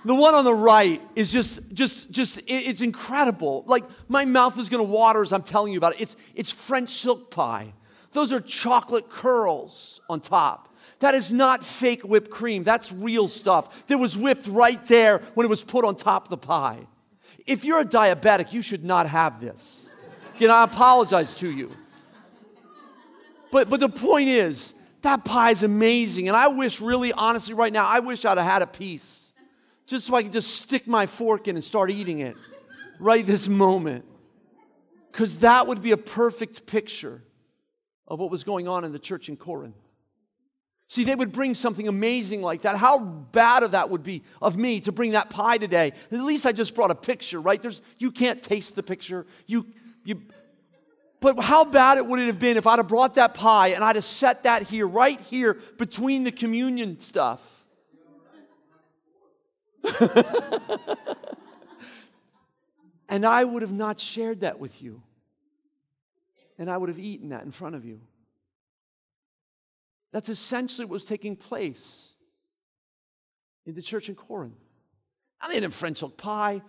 the 0.05 0.15
one 0.15 0.35
on 0.35 0.45
the 0.45 0.55
right 0.55 1.01
is 1.17 1.33
just, 1.33 1.73
just, 1.73 2.11
just, 2.11 2.43
it's 2.47 2.83
incredible. 2.83 3.65
Like 3.67 3.85
my 4.09 4.25
mouth 4.25 4.59
is 4.59 4.69
gonna 4.69 4.83
water 4.83 5.23
as 5.23 5.33
I'm 5.33 5.43
telling 5.43 5.73
you 5.73 5.79
about 5.79 5.95
it. 5.95 6.03
It's, 6.03 6.17
it's 6.35 6.53
French 6.53 6.91
silk 6.91 7.31
pie. 7.31 7.73
Those 8.13 8.33
are 8.33 8.41
chocolate 8.41 9.09
curls 9.09 10.01
on 10.09 10.21
top. 10.21 10.75
That 11.01 11.15
is 11.15 11.33
not 11.33 11.65
fake 11.65 12.03
whipped 12.03 12.31
cream. 12.31 12.63
That's 12.63 12.93
real 12.93 13.27
stuff 13.29 13.87
that 13.87 13.97
was 13.99 14.19
whipped 14.19 14.47
right 14.47 14.85
there 14.87 15.19
when 15.35 15.47
it 15.47 15.51
was 15.51 15.65
put 15.65 15.85
on 15.85 15.97
top 15.97 16.25
of 16.25 16.31
the 16.31 16.37
pie. 16.37 16.87
If 17.47 17.65
you're 17.65 17.81
a 17.81 17.85
diabetic, 17.85 18.53
you 18.53 18.63
should 18.63 18.85
not 18.85 19.09
have 19.09 19.41
this. 19.41 19.89
Can 20.39 20.51
I 20.51 20.65
apologize 20.65 21.35
to 21.37 21.51
you? 21.51 21.75
But, 23.53 23.69
but 23.69 23.81
the 23.81 23.89
point 23.89 24.29
is, 24.29 24.75
that 25.03 25.25
pie 25.25 25.51
is 25.51 25.63
amazing. 25.63 26.29
And 26.29 26.37
I 26.37 26.49
wish, 26.49 26.81
really, 26.81 27.13
honestly, 27.13 27.55
right 27.55 27.73
now, 27.73 27.87
I 27.87 28.01
wish 28.01 28.25
I'd 28.25 28.39
have 28.39 28.47
had 28.47 28.63
a 28.63 28.67
piece 28.67 29.33
just 29.87 30.07
so 30.07 30.15
I 30.15 30.23
could 30.23 30.33
just 30.33 30.61
stick 30.61 30.87
my 30.87 31.07
fork 31.07 31.49
in 31.49 31.57
and 31.57 31.65
start 31.65 31.91
eating 31.91 32.21
it 32.21 32.37
right 32.99 33.27
this 33.27 33.49
moment. 33.49 34.05
Because 35.11 35.41
that 35.41 35.67
would 35.67 35.83
be 35.83 35.91
a 35.91 35.97
perfect 35.97 36.67
picture 36.67 37.23
of 38.07 38.21
what 38.21 38.31
was 38.31 38.45
going 38.45 38.69
on 38.69 38.85
in 38.85 38.93
the 38.93 38.99
church 38.99 39.29
in 39.29 39.37
Corinth. 39.37 39.75
See, 40.91 41.05
they 41.05 41.15
would 41.15 41.31
bring 41.31 41.55
something 41.55 41.87
amazing 41.87 42.43
like 42.43 42.63
that. 42.63 42.75
How 42.77 42.99
bad 42.99 43.63
of 43.63 43.71
that 43.71 43.91
would 43.91 44.03
be 44.03 44.25
of 44.43 44.57
me 44.57 44.81
to 44.81 44.91
bring 44.91 45.13
that 45.13 45.31
pie 45.31 45.57
today? 45.57 45.93
At 46.11 46.19
least 46.19 46.47
I 46.47 46.51
just 46.51 46.75
brought 46.75 46.91
a 46.91 46.97
picture, 46.97 47.41
right? 47.41 47.63
There's 47.63 47.81
you 47.99 48.11
can't 48.11 48.43
taste 48.43 48.75
the 48.75 48.83
picture. 48.83 49.25
You 49.47 49.67
you 50.03 50.21
but 51.21 51.39
how 51.39 51.65
bad 51.65 51.99
it 51.99 52.07
would 52.07 52.19
it 52.19 52.27
have 52.27 52.41
been 52.41 52.57
if 52.57 52.67
I'd 52.67 52.81
have 52.81 52.89
brought 52.89 53.15
that 53.15 53.35
pie 53.35 53.69
and 53.69 53.85
I'd 53.85 53.95
have 53.95 54.05
set 54.05 54.43
that 54.43 54.65
here, 54.65 54.89
right 54.89 55.21
here 55.21 55.57
between 55.79 56.25
the 56.25 56.33
communion 56.33 56.99
stuff? 56.99 57.65
and 63.09 63.25
I 63.25 63.45
would 63.45 63.63
have 63.63 63.73
not 63.73 64.01
shared 64.01 64.41
that 64.41 64.59
with 64.59 64.83
you. 64.83 65.05
And 66.59 66.69
I 66.69 66.77
would 66.77 66.89
have 66.89 66.99
eaten 66.99 67.29
that 67.29 67.45
in 67.45 67.53
front 67.53 67.77
of 67.77 67.85
you. 67.85 68.01
That's 70.13 70.29
essentially 70.29 70.85
what 70.85 70.95
was 70.95 71.05
taking 71.05 71.37
place 71.37 72.15
in 73.67 73.75
the 73.75 73.83
church 73.83 74.09
in 74.09 74.15
Corinth. 74.15 74.65
Now, 75.41 75.49
they 75.49 75.55
didn't 75.55 75.73
French 75.73 75.99
silk 75.99 76.17
pie. 76.17 76.63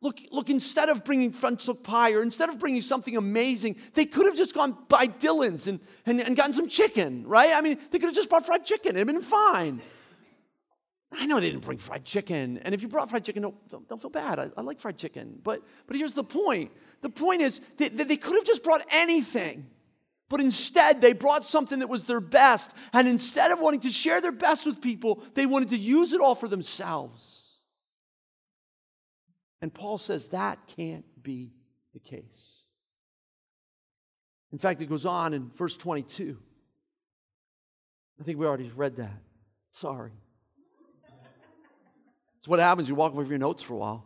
Look, 0.00 0.20
look, 0.30 0.48
instead 0.48 0.88
of 0.88 1.04
bringing 1.04 1.32
French 1.32 1.62
silk 1.62 1.82
pie 1.82 2.12
or 2.12 2.22
instead 2.22 2.48
of 2.48 2.58
bringing 2.58 2.82
something 2.82 3.16
amazing, 3.16 3.76
they 3.94 4.04
could 4.04 4.26
have 4.26 4.36
just 4.36 4.54
gone 4.54 4.76
by 4.88 5.06
Dillon's 5.06 5.66
and, 5.66 5.80
and, 6.06 6.20
and 6.20 6.36
gotten 6.36 6.52
some 6.52 6.68
chicken, 6.68 7.26
right? 7.26 7.52
I 7.52 7.60
mean, 7.60 7.78
they 7.90 7.98
could 7.98 8.06
have 8.06 8.14
just 8.14 8.28
brought 8.30 8.46
fried 8.46 8.64
chicken. 8.64 8.96
It'd 8.96 9.06
been 9.06 9.20
fine. 9.20 9.80
I 11.10 11.26
know 11.26 11.40
they 11.40 11.50
didn't 11.50 11.64
bring 11.64 11.78
fried 11.78 12.04
chicken. 12.04 12.58
And 12.58 12.74
if 12.74 12.82
you 12.82 12.88
brought 12.88 13.10
fried 13.10 13.24
chicken, 13.24 13.42
don't, 13.42 13.68
don't, 13.70 13.88
don't 13.88 14.00
feel 14.00 14.10
bad. 14.10 14.38
I, 14.38 14.50
I, 14.56 14.60
like 14.60 14.78
fried 14.78 14.98
chicken. 14.98 15.40
But, 15.42 15.62
but 15.86 15.96
here's 15.96 16.14
the 16.14 16.24
point 16.24 16.70
the 17.00 17.10
point 17.10 17.42
is 17.42 17.60
that 17.78 17.96
they, 17.96 18.04
they 18.04 18.16
could 18.16 18.34
have 18.34 18.44
just 18.44 18.62
brought 18.62 18.82
anything. 18.92 19.66
But 20.28 20.40
instead, 20.40 21.00
they 21.00 21.14
brought 21.14 21.44
something 21.44 21.78
that 21.78 21.88
was 21.88 22.04
their 22.04 22.20
best. 22.20 22.74
And 22.92 23.08
instead 23.08 23.50
of 23.50 23.60
wanting 23.60 23.80
to 23.80 23.90
share 23.90 24.20
their 24.20 24.32
best 24.32 24.66
with 24.66 24.82
people, 24.82 25.22
they 25.34 25.46
wanted 25.46 25.70
to 25.70 25.78
use 25.78 26.12
it 26.12 26.20
all 26.20 26.34
for 26.34 26.48
themselves. 26.48 27.58
And 29.60 29.72
Paul 29.72 29.98
says 29.98 30.28
that 30.28 30.58
can't 30.76 31.04
be 31.22 31.52
the 31.92 31.98
case. 31.98 32.64
In 34.52 34.58
fact, 34.58 34.80
it 34.80 34.88
goes 34.88 35.06
on 35.06 35.34
in 35.34 35.50
verse 35.50 35.76
22. 35.76 36.38
I 38.20 38.22
think 38.22 38.38
we 38.38 38.46
already 38.46 38.70
read 38.74 38.96
that. 38.96 39.20
Sorry. 39.70 40.12
It's 42.38 42.48
what 42.48 42.60
happens. 42.60 42.88
You 42.88 42.94
walk 42.94 43.14
from 43.14 43.26
your 43.26 43.38
notes 43.38 43.62
for 43.62 43.74
a 43.74 43.78
while. 43.78 44.04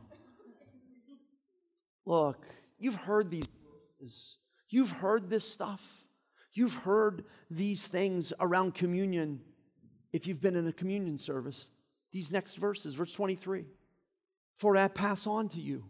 Look, 2.05 2.45
you've 2.79 2.97
heard 2.97 3.31
these 3.31 3.49
verses. 4.01 4.39
You've 4.69 4.91
heard 4.91 5.31
this 5.31 5.49
stuff. 5.49 6.03
You've 6.55 6.75
heard 6.75 7.25
these 7.51 7.87
things 7.89 8.33
around 8.41 8.75
communion 8.75 9.41
if 10.13 10.27
you've 10.27 10.41
been 10.41 10.57
in 10.57 10.67
a 10.67 10.73
communion 10.73 11.19
service. 11.19 11.71
These 12.13 12.31
next 12.31 12.57
verses, 12.57 12.95
verse 12.95 13.13
23. 13.13 13.65
For 14.55 14.77
I 14.77 14.89
pass 14.89 15.27
on 15.27 15.49
to 15.51 15.61
you 15.61 15.85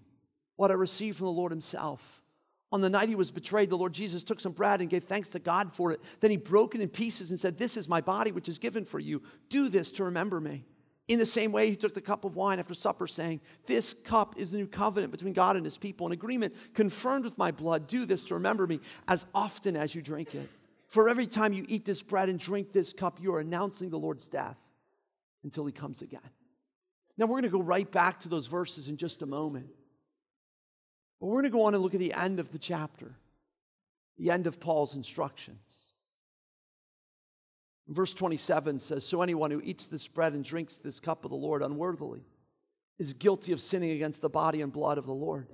what 0.57 0.71
I 0.71 0.75
received 0.75 1.19
from 1.19 1.27
the 1.27 1.33
Lord 1.33 1.51
Himself. 1.51 2.23
On 2.71 2.81
the 2.81 2.89
night 2.89 3.11
he 3.11 3.15
was 3.15 3.31
betrayed, 3.31 3.69
the 3.69 3.77
Lord 3.77 3.93
Jesus 3.93 4.25
took 4.25 4.41
some 4.41 4.53
bread 4.53 4.81
and 4.81 4.89
gave 4.89 5.05
thanks 5.05 5.29
to 5.31 5.39
God 5.39 5.73
for 5.73 5.93
it. 5.93 6.01
Then 6.21 6.31
he 6.31 6.39
broke 6.39 6.75
it 6.75 6.81
in 6.81 6.89
pieces 6.89 7.31
and 7.31 7.39
said, 7.39 7.59
This 7.59 7.77
is 7.77 7.89
my 7.89 8.01
body, 8.01 8.33
which 8.33 8.49
is 8.49 8.59
given 8.59 8.87
for 8.87 8.99
you. 8.99 9.23
Do 9.51 9.69
this 9.69 9.93
to 9.93 10.05
remember 10.05 10.41
me. 10.41 10.65
In 11.13 11.19
the 11.19 11.27
same 11.27 11.53
way, 11.53 11.69
he 11.69 11.77
took 11.77 11.93
the 11.93 12.01
cup 12.01 12.25
of 12.25 12.37
wine 12.37 12.59
after 12.59 12.73
supper, 12.73 13.07
saying, 13.07 13.43
This 13.67 13.93
cup 13.93 14.35
is 14.39 14.51
the 14.51 14.57
new 14.57 14.67
covenant 14.67 15.13
between 15.13 15.35
God 15.35 15.57
and 15.57 15.65
his 15.67 15.77
people, 15.77 16.07
an 16.07 16.13
agreement 16.15 16.55
confirmed 16.73 17.27
with 17.27 17.37
my 17.37 17.51
blood. 17.51 17.87
Do 17.87 18.07
this 18.07 18.25
to 18.25 18.35
remember 18.35 18.67
me 18.67 18.81
as 19.07 19.27
often 19.35 19.77
as 19.77 19.95
you 19.95 20.01
drink 20.01 20.35
it. 20.35 20.49
For 20.89 21.11
every 21.11 21.27
time 21.27 21.53
you 21.53 21.67
eat 21.69 21.85
this 21.85 22.03
bread 22.03 22.31
and 22.31 22.39
drink 22.39 22.73
this 22.73 22.95
cup, 22.95 23.19
you 23.21 23.35
are 23.35 23.41
announcing 23.41 23.91
the 23.91 23.99
Lord's 23.99 24.27
death 24.27 24.59
until 25.45 25.67
he 25.67 25.73
comes 25.73 26.01
again. 26.01 26.31
Now, 27.19 27.27
we're 27.27 27.43
going 27.43 27.53
to 27.53 27.59
go 27.59 27.63
right 27.63 27.93
back 27.93 28.21
to 28.21 28.31
those 28.31 28.47
verses 28.47 28.89
in 28.89 28.97
just 28.97 29.21
a 29.21 29.27
moment. 29.27 29.69
But 31.21 31.27
we're 31.27 31.43
going 31.43 31.45
to 31.45 31.51
go 31.51 31.65
on 31.65 31.75
and 31.75 31.83
look 31.83 31.93
at 31.93 32.01
the 32.01 32.15
end 32.15 32.41
of 32.41 32.53
the 32.53 32.59
chapter, 32.59 33.17
the 34.17 34.31
end 34.31 34.47
of 34.47 34.61
Paul's 34.61 34.97
instructions. 34.97 35.92
Verse 37.89 38.15
27 38.15 38.79
says 38.79 39.05
So 39.05 39.23
anyone 39.23 39.51
who 39.51 39.61
eats 39.63 39.87
this 39.87 40.09
bread 40.09 40.33
and 40.33 40.45
drinks 40.45 40.77
this 40.77 41.01
cup 41.01 41.25
of 41.25 41.31
the 41.31 41.37
Lord 41.37 41.63
unworthily 41.63 42.25
is 42.99 43.15
guilty 43.15 43.53
of 43.53 43.61
sinning 43.61 43.91
against 43.91 44.23
the 44.23 44.29
body 44.29 44.61
and 44.61 44.73
blood 44.73 44.99
of 44.99 45.07
the 45.07 45.13
Lord. 45.13 45.49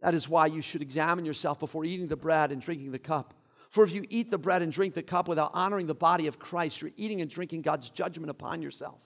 That 0.00 0.14
is 0.14 0.28
why 0.28 0.46
you 0.46 0.62
should 0.62 0.82
examine 0.82 1.26
yourself 1.26 1.60
before 1.60 1.84
eating 1.84 2.08
the 2.08 2.16
bread 2.16 2.52
and 2.52 2.62
drinking 2.62 2.92
the 2.92 2.98
cup. 2.98 3.34
For 3.68 3.84
if 3.84 3.92
you 3.92 4.04
eat 4.08 4.30
the 4.30 4.38
bread 4.38 4.62
and 4.62 4.72
drink 4.72 4.94
the 4.94 5.02
cup 5.02 5.28
without 5.28 5.50
honoring 5.52 5.86
the 5.86 5.94
body 5.94 6.26
of 6.26 6.38
Christ, 6.38 6.80
you're 6.80 6.90
eating 6.96 7.20
and 7.20 7.30
drinking 7.30 7.62
God's 7.62 7.90
judgment 7.90 8.30
upon 8.30 8.62
yourself. 8.62 9.00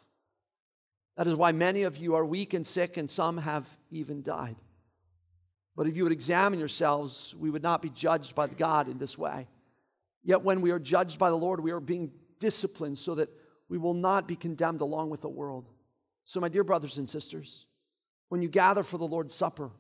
That 1.16 1.26
is 1.26 1.34
why 1.34 1.52
many 1.52 1.82
of 1.82 1.98
you 1.98 2.14
are 2.14 2.24
weak 2.24 2.54
and 2.54 2.66
sick, 2.66 2.96
and 2.96 3.10
some 3.10 3.38
have 3.38 3.76
even 3.90 4.22
died. 4.22 4.56
But 5.76 5.86
if 5.86 5.96
you 5.96 6.04
would 6.04 6.12
examine 6.12 6.58
yourselves, 6.58 7.34
we 7.38 7.50
would 7.50 7.62
not 7.62 7.82
be 7.82 7.90
judged 7.90 8.34
by 8.34 8.46
God 8.46 8.88
in 8.88 8.98
this 8.98 9.18
way. 9.18 9.48
Yet 10.22 10.42
when 10.42 10.60
we 10.60 10.70
are 10.70 10.78
judged 10.78 11.18
by 11.18 11.28
the 11.28 11.36
Lord, 11.36 11.60
we 11.60 11.72
are 11.72 11.80
being 11.80 12.12
discipline 12.44 12.94
so 12.94 13.14
that 13.14 13.30
we 13.70 13.78
will 13.78 13.94
not 13.94 14.28
be 14.28 14.36
condemned 14.36 14.82
along 14.82 15.08
with 15.08 15.22
the 15.22 15.30
world. 15.30 15.70
So, 16.26 16.40
my 16.40 16.50
dear 16.50 16.62
brothers 16.62 16.98
and 16.98 17.08
sisters, 17.08 17.64
when 18.28 18.42
you 18.42 18.50
gather 18.50 18.82
for 18.82 18.98
the 18.98 19.06
Lord's 19.06 19.34
Supper, 19.34 19.70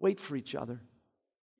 wait 0.00 0.18
for 0.18 0.34
each 0.34 0.56
other. 0.56 0.80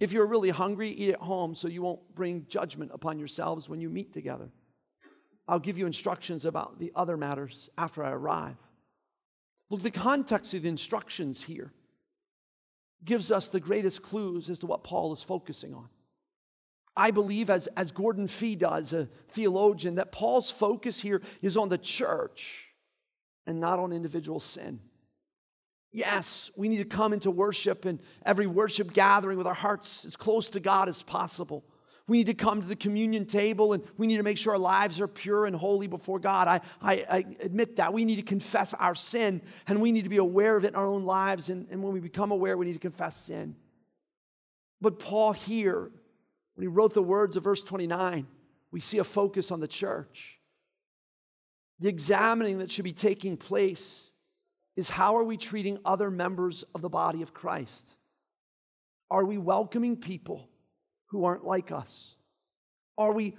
If 0.01 0.13
you're 0.13 0.27
really 0.27 0.51
hungry, 0.51 0.89
eat 0.89 1.13
at 1.13 1.21
home 1.21 1.55
so 1.55 1.69
you 1.69 1.83
won't 1.83 2.17
bring 2.17 2.47
judgment 2.49 2.91
upon 2.93 3.21
yourselves 3.21 3.69
when 3.69 3.81
you 3.81 3.89
meet 3.89 4.13
together. 4.13 4.51
I'll 5.47 5.61
give 5.61 5.79
you 5.79 5.87
instructions 5.87 6.45
about 6.45 6.81
the 6.81 6.91
other 6.97 7.17
matters 7.17 7.71
after 7.79 8.03
I 8.03 8.11
arrive. 8.11 8.57
Look, 9.71 9.83
the 9.83 9.93
context 9.93 10.53
of 10.55 10.63
the 10.63 10.69
instructions 10.69 11.45
here 11.45 11.73
gives 13.05 13.31
us 13.31 13.51
the 13.51 13.61
greatest 13.61 14.03
clues 14.03 14.51
as 14.51 14.59
to 14.59 14.67
what 14.67 14.83
Paul 14.83 15.13
is 15.13 15.23
focusing 15.23 15.75
on. 15.75 15.89
I 16.97 17.11
believe, 17.11 17.51
as, 17.51 17.67
as 17.69 17.91
Gordon 17.91 18.29
Fee 18.29 18.57
does, 18.57 18.93
a 18.93 19.07
theologian, 19.29 19.97
that 19.97 20.13
Paul's 20.13 20.51
focus 20.51 21.01
here 21.01 21.21
is 21.43 21.57
on 21.57 21.69
the 21.69 21.79
church 21.79 22.73
and 23.47 23.61
not 23.61 23.79
on 23.79 23.93
individual 23.93 24.41
sin. 24.41 24.81
Yes, 25.93 26.51
we 26.57 26.69
need 26.69 26.79
to 26.79 26.85
come 26.85 27.13
into 27.13 27.31
worship 27.31 27.85
and 27.85 28.01
every 28.25 28.47
worship 28.47 28.93
gathering 28.93 29.39
with 29.39 29.47
our 29.47 29.55
hearts 29.55 30.05
as 30.05 30.17
close 30.17 30.49
to 30.51 30.61
God 30.61 30.89
as 30.89 31.03
possible. 31.03 31.65
We 32.07 32.19
need 32.19 32.27
to 32.27 32.35
come 32.35 32.61
to 32.61 32.67
the 32.67 32.77
communion 32.77 33.27
table 33.27 33.73
and 33.73 33.83
we 33.97 34.07
need 34.07 34.19
to 34.19 34.23
make 34.23 34.37
sure 34.37 34.53
our 34.53 34.59
lives 34.59 35.01
are 35.01 35.09
pure 35.09 35.47
and 35.47 35.57
holy 35.57 35.87
before 35.87 36.19
God. 36.19 36.49
I, 36.49 36.61
I, 36.83 37.05
I, 37.11 37.25
admit 37.41 37.77
that. 37.77 37.95
We 37.95 38.05
need 38.05 38.17
to 38.17 38.23
confess 38.23 38.75
our 38.75 38.95
sin 38.95 39.41
and 39.67 39.81
we 39.81 39.91
need 39.91 40.03
to 40.03 40.11
be 40.11 40.19
aware 40.19 40.57
of 40.57 40.65
it 40.65 40.69
in 40.69 40.75
our 40.75 40.87
own 40.87 41.05
lives. 41.05 41.49
And, 41.49 41.67
and 41.71 41.83
when 41.83 41.93
we 41.93 42.01
become 42.01 42.31
aware, 42.31 42.59
we 42.59 42.67
need 42.67 42.75
to 42.75 42.79
confess 42.79 43.17
sin. 43.17 43.57
But 44.81 44.99
Paul 44.99 45.33
here 45.33 45.91
when 46.55 46.63
he 46.63 46.69
wrote 46.69 46.95
the 46.95 47.03
words 47.03 47.37
of 47.37 47.45
verse 47.45 47.63
29, 47.63 48.27
we 48.71 48.81
see 48.81 48.99
a 48.99 49.05
focus 49.05 49.51
on 49.51 49.61
the 49.61 49.69
church. 49.69 50.39
The 51.81 51.89
examining 51.89 52.59
that 52.59 52.71
should 52.71 52.85
be 52.85 52.93
taking 52.93 53.37
place 53.37 54.13
is 54.77 54.91
how 54.91 55.17
are 55.17 55.25
we 55.25 55.37
treating 55.37 55.79
other 55.85 56.11
members 56.11 56.63
of 56.75 56.83
the 56.83 56.89
body 56.89 57.23
of 57.23 57.35
Christ? 57.35 57.97
Are 59.11 59.25
we 59.25 59.39
welcoming 59.39 59.97
people 59.97 60.49
who 61.07 61.25
aren't 61.25 61.45
like 61.45 61.71
us? 61.71 62.17
Are 62.97 63.13
we 63.13 63.37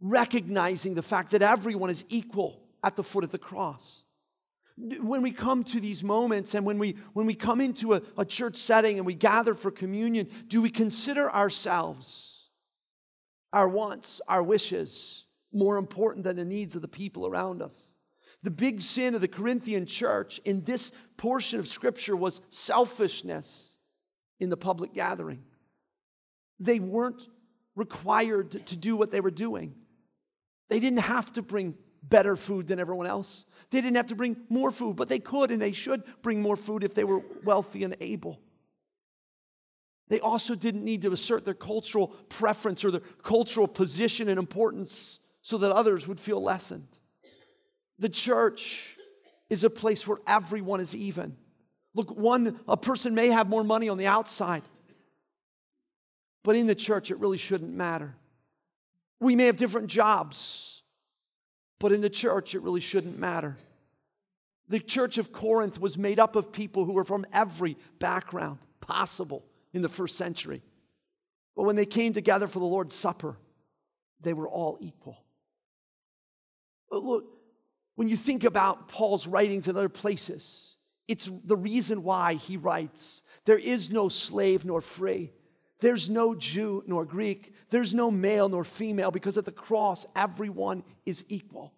recognizing 0.00 0.94
the 0.94 1.02
fact 1.02 1.30
that 1.32 1.42
everyone 1.42 1.90
is 1.90 2.04
equal 2.08 2.60
at 2.82 2.96
the 2.96 3.04
foot 3.04 3.24
of 3.24 3.30
the 3.30 3.38
cross? 3.38 4.01
When 4.76 5.22
we 5.22 5.30
come 5.30 5.64
to 5.64 5.80
these 5.80 6.02
moments 6.02 6.54
and 6.54 6.64
when 6.64 6.78
we 6.78 6.92
when 7.12 7.26
we 7.26 7.34
come 7.34 7.60
into 7.60 7.94
a, 7.94 8.02
a, 8.16 8.24
church 8.24 8.56
setting 8.56 8.96
and 8.96 9.06
we 9.06 9.14
gather 9.14 9.54
for 9.54 9.70
communion 9.70 10.28
do 10.48 10.62
we 10.62 10.70
consider 10.70 11.30
ourselves 11.30 12.50
our 13.52 13.68
wants 13.68 14.20
our 14.28 14.42
wishes 14.42 15.26
more 15.52 15.76
important 15.76 16.24
than 16.24 16.36
the 16.36 16.44
needs 16.44 16.74
of 16.74 16.82
the 16.82 16.88
people 16.88 17.26
around 17.26 17.60
us? 17.60 17.92
The 18.42 18.50
big 18.50 18.80
sin 18.80 19.14
of 19.14 19.20
the 19.20 19.28
corinthian 19.28 19.86
church 19.86 20.40
in 20.44 20.64
this 20.64 20.90
portion 21.16 21.60
of 21.60 21.68
scripture 21.68 22.16
was 22.16 22.40
selfishness 22.50 23.78
in 24.40 24.50
the 24.50 24.56
public 24.56 24.92
gathering. 24.94 25.44
They 26.58 26.80
weren't 26.80 27.22
required 27.76 28.52
to, 28.52 28.58
to 28.58 28.76
do 28.76 28.96
what 28.96 29.10
they 29.10 29.20
were 29.20 29.30
doing. 29.30 29.74
They 30.68 30.80
didn't 30.80 31.00
have 31.00 31.32
to 31.34 31.42
bring 31.42 31.74
better 32.02 32.36
food 32.36 32.66
than 32.66 32.80
everyone 32.80 33.06
else. 33.06 33.46
They 33.70 33.80
didn't 33.80 33.96
have 33.96 34.08
to 34.08 34.16
bring 34.16 34.36
more 34.48 34.70
food, 34.70 34.96
but 34.96 35.08
they 35.08 35.18
could 35.18 35.50
and 35.50 35.60
they 35.60 35.72
should 35.72 36.02
bring 36.22 36.42
more 36.42 36.56
food 36.56 36.84
if 36.84 36.94
they 36.94 37.04
were 37.04 37.20
wealthy 37.44 37.84
and 37.84 37.96
able. 38.00 38.40
They 40.08 40.20
also 40.20 40.54
didn't 40.54 40.84
need 40.84 41.02
to 41.02 41.12
assert 41.12 41.44
their 41.44 41.54
cultural 41.54 42.08
preference 42.28 42.84
or 42.84 42.90
their 42.90 43.00
cultural 43.22 43.66
position 43.66 44.28
and 44.28 44.38
importance 44.38 45.20
so 45.40 45.56
that 45.58 45.70
others 45.70 46.06
would 46.06 46.20
feel 46.20 46.42
lessened. 46.42 46.98
The 47.98 48.08
church 48.08 48.96
is 49.48 49.64
a 49.64 49.70
place 49.70 50.06
where 50.06 50.18
everyone 50.26 50.80
is 50.80 50.94
even. 50.94 51.36
Look, 51.94 52.16
one 52.16 52.58
a 52.66 52.76
person 52.76 53.14
may 53.14 53.28
have 53.28 53.48
more 53.48 53.64
money 53.64 53.88
on 53.88 53.98
the 53.98 54.06
outside, 54.06 54.62
but 56.42 56.56
in 56.56 56.66
the 56.66 56.74
church 56.74 57.10
it 57.10 57.18
really 57.18 57.38
shouldn't 57.38 57.72
matter. 57.72 58.14
We 59.20 59.36
may 59.36 59.46
have 59.46 59.56
different 59.56 59.88
jobs. 59.88 60.71
But 61.82 61.90
in 61.90 62.00
the 62.00 62.08
church, 62.08 62.54
it 62.54 62.62
really 62.62 62.80
shouldn't 62.80 63.18
matter. 63.18 63.56
The 64.68 64.78
church 64.78 65.18
of 65.18 65.32
Corinth 65.32 65.80
was 65.80 65.98
made 65.98 66.20
up 66.20 66.36
of 66.36 66.52
people 66.52 66.84
who 66.84 66.92
were 66.92 67.04
from 67.04 67.26
every 67.32 67.76
background 67.98 68.60
possible 68.80 69.44
in 69.72 69.82
the 69.82 69.88
first 69.88 70.16
century. 70.16 70.62
But 71.56 71.64
when 71.64 71.74
they 71.74 71.84
came 71.84 72.12
together 72.12 72.46
for 72.46 72.60
the 72.60 72.66
Lord's 72.66 72.94
Supper, 72.94 73.36
they 74.20 74.32
were 74.32 74.48
all 74.48 74.78
equal. 74.80 75.24
But 76.88 77.02
look, 77.02 77.24
when 77.96 78.08
you 78.08 78.16
think 78.16 78.44
about 78.44 78.88
Paul's 78.88 79.26
writings 79.26 79.66
in 79.66 79.76
other 79.76 79.88
places, 79.88 80.76
it's 81.08 81.28
the 81.44 81.56
reason 81.56 82.04
why 82.04 82.34
he 82.34 82.56
writes 82.56 83.24
there 83.44 83.58
is 83.58 83.90
no 83.90 84.08
slave 84.08 84.64
nor 84.64 84.80
free. 84.80 85.32
There's 85.82 86.08
no 86.08 86.36
Jew 86.36 86.84
nor 86.86 87.04
Greek. 87.04 87.52
There's 87.70 87.92
no 87.92 88.08
male 88.08 88.48
nor 88.48 88.62
female 88.62 89.10
because 89.10 89.36
at 89.36 89.44
the 89.44 89.50
cross, 89.50 90.06
everyone 90.14 90.84
is 91.04 91.24
equal. 91.28 91.74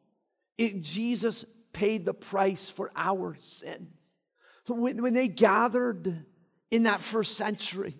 It, 0.59 0.83
Jesus 0.83 1.47
paid 1.73 2.05
the 2.05 2.13
price 2.13 2.69
for 2.69 2.91
our 2.95 3.35
sins. 3.41 4.19
So 4.65 4.75
when, 4.75 5.03
when 5.03 5.15
they 5.15 5.27
gathered 5.27 6.23
in 6.71 6.83
that 6.83 7.01
first 7.01 7.39
century, 7.39 7.97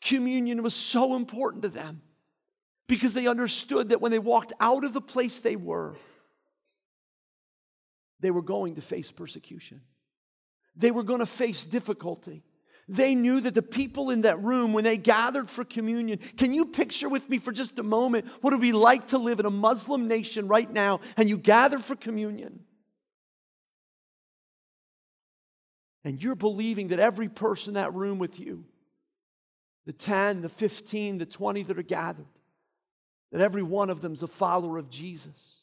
communion 0.00 0.60
was 0.60 0.74
so 0.74 1.14
important 1.14 1.62
to 1.62 1.68
them 1.68 2.02
because 2.88 3.14
they 3.14 3.28
understood 3.28 3.90
that 3.90 4.00
when 4.00 4.10
they 4.10 4.18
walked 4.18 4.52
out 4.58 4.84
of 4.84 4.92
the 4.92 5.00
place 5.00 5.38
they 5.38 5.54
were, 5.54 5.94
they 8.18 8.32
were 8.32 8.42
going 8.42 8.74
to 8.74 8.80
face 8.80 9.12
persecution. 9.12 9.82
They 10.74 10.90
were 10.90 11.04
going 11.04 11.20
to 11.20 11.26
face 11.26 11.64
difficulty. 11.64 12.42
They 12.88 13.14
knew 13.14 13.40
that 13.40 13.54
the 13.54 13.62
people 13.62 14.10
in 14.10 14.22
that 14.22 14.42
room, 14.42 14.72
when 14.72 14.84
they 14.84 14.98
gathered 14.98 15.48
for 15.48 15.64
communion, 15.64 16.18
can 16.36 16.52
you 16.52 16.66
picture 16.66 17.08
with 17.08 17.28
me 17.30 17.38
for 17.38 17.50
just 17.50 17.78
a 17.78 17.82
moment 17.82 18.26
what 18.42 18.52
it 18.52 18.56
would 18.56 18.62
be 18.62 18.72
like 18.72 19.08
to 19.08 19.18
live 19.18 19.40
in 19.40 19.46
a 19.46 19.50
Muslim 19.50 20.06
nation 20.06 20.48
right 20.48 20.70
now 20.70 21.00
and 21.16 21.28
you 21.28 21.38
gather 21.38 21.78
for 21.78 21.96
communion? 21.96 22.60
And 26.04 26.22
you're 26.22 26.34
believing 26.34 26.88
that 26.88 26.98
every 26.98 27.28
person 27.28 27.70
in 27.70 27.74
that 27.74 27.94
room 27.94 28.18
with 28.18 28.38
you, 28.38 28.66
the 29.86 29.92
10, 29.92 30.42
the 30.42 30.50
15, 30.50 31.18
the 31.18 31.26
20 31.26 31.62
that 31.62 31.78
are 31.78 31.82
gathered, 31.82 32.26
that 33.32 33.40
every 33.40 33.62
one 33.62 33.88
of 33.88 34.02
them 34.02 34.12
is 34.12 34.22
a 34.22 34.28
follower 34.28 34.76
of 34.76 34.90
Jesus. 34.90 35.62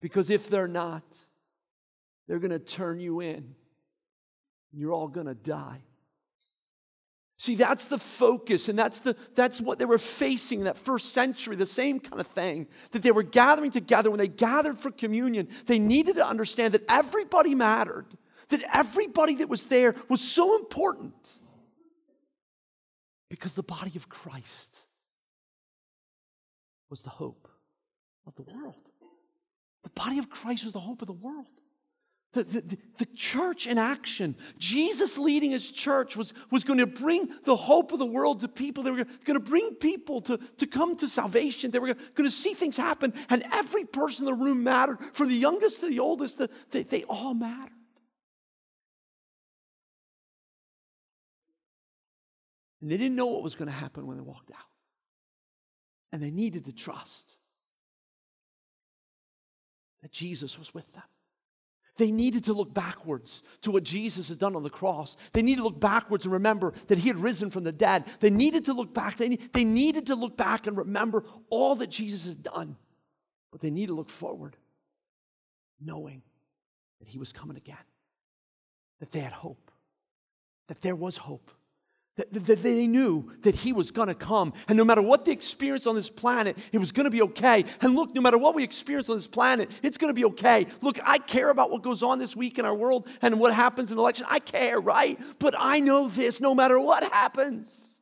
Because 0.00 0.30
if 0.30 0.48
they're 0.48 0.68
not, 0.68 1.02
they're 2.28 2.38
going 2.38 2.52
to 2.52 2.60
turn 2.60 3.00
you 3.00 3.20
in 3.20 3.56
and 4.72 4.80
you're 4.80 4.92
all 4.92 5.08
going 5.08 5.26
to 5.26 5.34
die. 5.34 5.82
See, 7.38 7.54
that's 7.54 7.88
the 7.88 7.98
focus, 7.98 8.68
and 8.68 8.78
that's, 8.78 9.00
the, 9.00 9.14
that's 9.34 9.60
what 9.60 9.78
they 9.78 9.84
were 9.84 9.98
facing 9.98 10.60
in 10.60 10.64
that 10.64 10.78
first 10.78 11.12
century, 11.12 11.54
the 11.54 11.66
same 11.66 12.00
kind 12.00 12.18
of 12.18 12.26
thing 12.26 12.66
that 12.92 13.02
they 13.02 13.12
were 13.12 13.22
gathering 13.22 13.70
together. 13.70 14.10
When 14.10 14.18
they 14.18 14.28
gathered 14.28 14.78
for 14.78 14.90
communion, 14.90 15.48
they 15.66 15.78
needed 15.78 16.16
to 16.16 16.26
understand 16.26 16.72
that 16.72 16.82
everybody 16.88 17.54
mattered, 17.54 18.06
that 18.48 18.62
everybody 18.72 19.34
that 19.36 19.50
was 19.50 19.66
there 19.66 19.94
was 20.08 20.22
so 20.22 20.56
important 20.58 21.14
because 23.28 23.54
the 23.54 23.62
body 23.62 23.92
of 23.96 24.08
Christ 24.08 24.86
was 26.88 27.02
the 27.02 27.10
hope 27.10 27.48
of 28.26 28.34
the 28.34 28.42
world. 28.42 28.88
The 29.82 29.90
body 29.90 30.18
of 30.18 30.30
Christ 30.30 30.64
was 30.64 30.72
the 30.72 30.80
hope 30.80 31.02
of 31.02 31.06
the 31.06 31.12
world. 31.12 31.46
The, 32.36 32.44
the, 32.44 32.78
the, 32.98 33.06
church 33.14 33.66
in 33.66 33.78
action, 33.78 34.36
Jesus 34.58 35.16
leading 35.16 35.52
his 35.52 35.70
church 35.70 36.18
was, 36.18 36.34
was 36.50 36.64
going 36.64 36.80
to 36.80 36.86
bring 36.86 37.30
the 37.44 37.56
hope 37.56 37.92
of 37.92 37.98
the 37.98 38.04
world 38.04 38.40
to 38.40 38.48
people. 38.48 38.84
They 38.84 38.90
were 38.90 39.04
going 39.24 39.38
to 39.38 39.40
bring 39.40 39.74
people 39.76 40.20
to, 40.20 40.36
to 40.58 40.66
come 40.66 40.98
to 40.98 41.08
salvation. 41.08 41.70
They 41.70 41.78
were 41.78 41.94
going 41.94 42.28
to 42.28 42.30
see 42.30 42.52
things 42.52 42.76
happen, 42.76 43.14
and 43.30 43.42
every 43.54 43.86
person 43.86 44.28
in 44.28 44.34
the 44.34 44.44
room 44.44 44.62
mattered. 44.62 45.00
From 45.00 45.28
the 45.28 45.34
youngest 45.34 45.80
to 45.80 45.88
the 45.88 45.98
oldest, 45.98 46.36
the, 46.36 46.50
they, 46.72 46.82
they 46.82 47.04
all 47.04 47.32
mattered. 47.32 47.72
And 52.82 52.90
they 52.90 52.98
didn't 52.98 53.16
know 53.16 53.28
what 53.28 53.42
was 53.42 53.54
going 53.54 53.70
to 53.70 53.74
happen 53.74 54.06
when 54.06 54.18
they 54.18 54.22
walked 54.22 54.50
out. 54.50 54.58
And 56.12 56.22
they 56.22 56.30
needed 56.30 56.66
to 56.66 56.74
trust 56.74 57.38
that 60.02 60.12
Jesus 60.12 60.58
was 60.58 60.74
with 60.74 60.92
them. 60.92 61.02
They 61.96 62.10
needed 62.10 62.44
to 62.44 62.52
look 62.52 62.74
backwards 62.74 63.42
to 63.62 63.70
what 63.70 63.82
Jesus 63.82 64.28
had 64.28 64.38
done 64.38 64.54
on 64.54 64.62
the 64.62 64.70
cross. 64.70 65.16
They 65.32 65.42
needed 65.42 65.58
to 65.58 65.64
look 65.64 65.80
backwards 65.80 66.26
and 66.26 66.32
remember 66.32 66.72
that 66.88 66.98
he 66.98 67.08
had 67.08 67.16
risen 67.16 67.50
from 67.50 67.64
the 67.64 67.72
dead. 67.72 68.04
They 68.20 68.30
needed 68.30 68.66
to 68.66 68.74
look 68.74 68.92
back. 68.92 69.16
They, 69.16 69.28
they 69.36 69.64
needed 69.64 70.06
to 70.08 70.14
look 70.14 70.36
back 70.36 70.66
and 70.66 70.76
remember 70.76 71.24
all 71.48 71.74
that 71.76 71.90
Jesus 71.90 72.26
had 72.26 72.42
done. 72.42 72.76
But 73.50 73.62
they 73.62 73.70
needed 73.70 73.88
to 73.88 73.94
look 73.94 74.10
forward, 74.10 74.56
knowing 75.80 76.22
that 76.98 77.08
he 77.08 77.18
was 77.18 77.32
coming 77.32 77.56
again, 77.56 77.76
that 79.00 79.12
they 79.12 79.20
had 79.20 79.32
hope, 79.32 79.70
that 80.68 80.82
there 80.82 80.96
was 80.96 81.16
hope. 81.16 81.50
That, 82.16 82.32
they 82.32 82.86
knew 82.86 83.30
that 83.42 83.54
he 83.54 83.74
was 83.74 83.90
going 83.90 84.08
to 84.08 84.14
come. 84.14 84.54
And 84.68 84.78
no 84.78 84.86
matter 84.86 85.02
what 85.02 85.26
they 85.26 85.32
experienced 85.32 85.86
on 85.86 85.94
this 85.94 86.08
planet, 86.08 86.56
it 86.72 86.78
was 86.78 86.90
going 86.90 87.04
to 87.04 87.10
be 87.10 87.20
okay. 87.22 87.62
And 87.82 87.94
look, 87.94 88.14
no 88.14 88.22
matter 88.22 88.38
what 88.38 88.54
we 88.54 88.64
experience 88.64 89.10
on 89.10 89.16
this 89.16 89.28
planet, 89.28 89.70
it's 89.82 89.98
going 89.98 90.10
to 90.10 90.18
be 90.18 90.24
okay. 90.26 90.66
Look, 90.80 90.98
I 91.04 91.18
care 91.18 91.50
about 91.50 91.70
what 91.70 91.82
goes 91.82 92.02
on 92.02 92.18
this 92.18 92.34
week 92.34 92.58
in 92.58 92.64
our 92.64 92.74
world 92.74 93.06
and 93.20 93.38
what 93.38 93.54
happens 93.54 93.90
in 93.90 93.96
the 93.96 94.02
election. 94.02 94.26
I 94.30 94.38
care, 94.38 94.80
right? 94.80 95.18
But 95.38 95.54
I 95.58 95.80
know 95.80 96.08
this 96.08 96.40
no 96.40 96.54
matter 96.54 96.80
what 96.80 97.04
happens, 97.12 98.00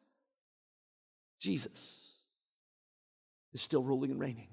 Jesus 1.40 2.20
is 3.53 3.62
still 3.62 3.83
ruling 3.83 4.12
and 4.12 4.20
reigning. 4.20 4.48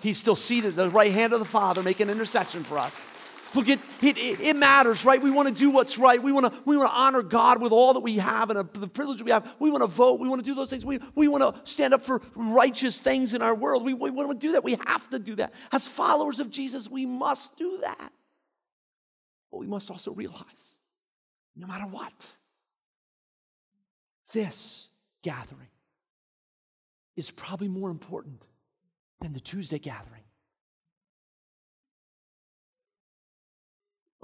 He's 0.00 0.18
still 0.18 0.36
seated 0.36 0.70
at 0.70 0.76
the 0.76 0.90
right 0.90 1.12
hand 1.12 1.32
of 1.32 1.38
the 1.38 1.44
Father, 1.44 1.82
making 1.82 2.10
intercession 2.10 2.64
for 2.64 2.78
us. 2.78 3.17
Look, 3.54 3.68
it, 3.68 3.78
it, 4.02 4.40
it 4.40 4.56
matters, 4.56 5.04
right? 5.04 5.20
We 5.20 5.30
want 5.30 5.48
to 5.48 5.54
do 5.54 5.70
what's 5.70 5.96
right. 5.96 6.22
We 6.22 6.32
want 6.32 6.52
to, 6.52 6.62
we 6.66 6.76
want 6.76 6.90
to 6.90 6.96
honor 6.96 7.22
God 7.22 7.62
with 7.62 7.72
all 7.72 7.94
that 7.94 8.00
we 8.00 8.18
have 8.18 8.50
and 8.50 8.58
uh, 8.58 8.64
the 8.72 8.88
privilege 8.88 9.22
we 9.22 9.30
have. 9.30 9.56
We 9.58 9.70
want 9.70 9.82
to 9.82 9.86
vote. 9.86 10.20
We 10.20 10.28
want 10.28 10.44
to 10.44 10.44
do 10.44 10.54
those 10.54 10.68
things. 10.68 10.84
We, 10.84 10.98
we 11.14 11.28
want 11.28 11.42
to 11.42 11.60
stand 11.70 11.94
up 11.94 12.02
for 12.02 12.20
righteous 12.34 13.00
things 13.00 13.32
in 13.32 13.40
our 13.40 13.54
world. 13.54 13.84
We, 13.84 13.94
we 13.94 14.10
want 14.10 14.38
to 14.38 14.46
do 14.46 14.52
that. 14.52 14.64
We 14.64 14.76
have 14.86 15.08
to 15.10 15.18
do 15.18 15.34
that. 15.36 15.54
As 15.72 15.86
followers 15.86 16.40
of 16.40 16.50
Jesus, 16.50 16.90
we 16.90 17.06
must 17.06 17.56
do 17.56 17.78
that. 17.80 18.12
But 19.50 19.58
we 19.58 19.66
must 19.66 19.90
also 19.90 20.12
realize 20.12 20.76
no 21.56 21.66
matter 21.66 21.86
what, 21.86 22.32
this 24.34 24.90
gathering 25.22 25.68
is 27.16 27.30
probably 27.30 27.68
more 27.68 27.90
important 27.90 28.46
than 29.20 29.32
the 29.32 29.40
Tuesday 29.40 29.78
gathering. 29.78 30.22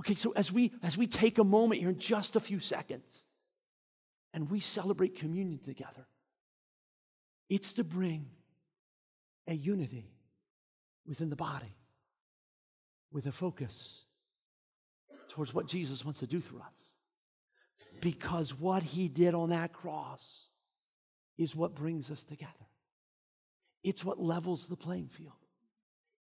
Okay, 0.05 0.15
so 0.15 0.33
as 0.33 0.53
we 0.53 0.71
as 0.83 0.99
we 0.99 1.07
take 1.07 1.39
a 1.39 1.45
moment 1.45 1.81
here 1.81 1.89
in 1.89 1.99
just 1.99 2.37
a 2.37 2.41
few 2.41 2.61
seconds 2.61 3.25
and 4.35 4.51
we 4.51 4.61
celebrate 4.61 5.15
communion 5.15 5.59
together, 5.59 6.07
it's 7.49 7.73
to 7.75 7.85
bring 7.85 8.29
a 9.49 9.55
unity 9.55 10.11
within 11.07 11.31
the 11.31 11.37
body 11.37 11.75
with 13.13 13.25
a 13.25 13.33
focus 13.33 14.05
towards 15.29 15.55
what 15.55 15.69
Jesus 15.69 16.05
wants 16.05 16.21
to 16.21 16.27
do 16.27 16.39
through 16.39 16.61
us. 16.61 16.97
Because 18.03 18.59
what 18.59 18.83
he 18.83 19.09
did 19.09 19.33
on 19.35 19.51
that 19.51 19.73
cross 19.73 20.51
is 21.39 21.57
what 21.57 21.75
brings 21.75 22.11
us 22.11 22.25
together. 22.25 22.51
It's 23.83 24.05
what 24.05 24.21
levels 24.21 24.67
the 24.67 24.77
playing 24.77 25.09
field. 25.09 25.44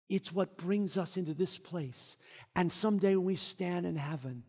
It's 0.08 0.32
what 0.32 0.56
brings 0.56 0.96
us 0.98 1.16
into 1.16 1.34
this 1.34 1.58
place. 1.58 2.16
And 2.54 2.70
someday 2.70 3.16
when 3.16 3.26
we 3.26 3.36
stand 3.36 3.86
in 3.86 3.96
heaven, 3.96 4.42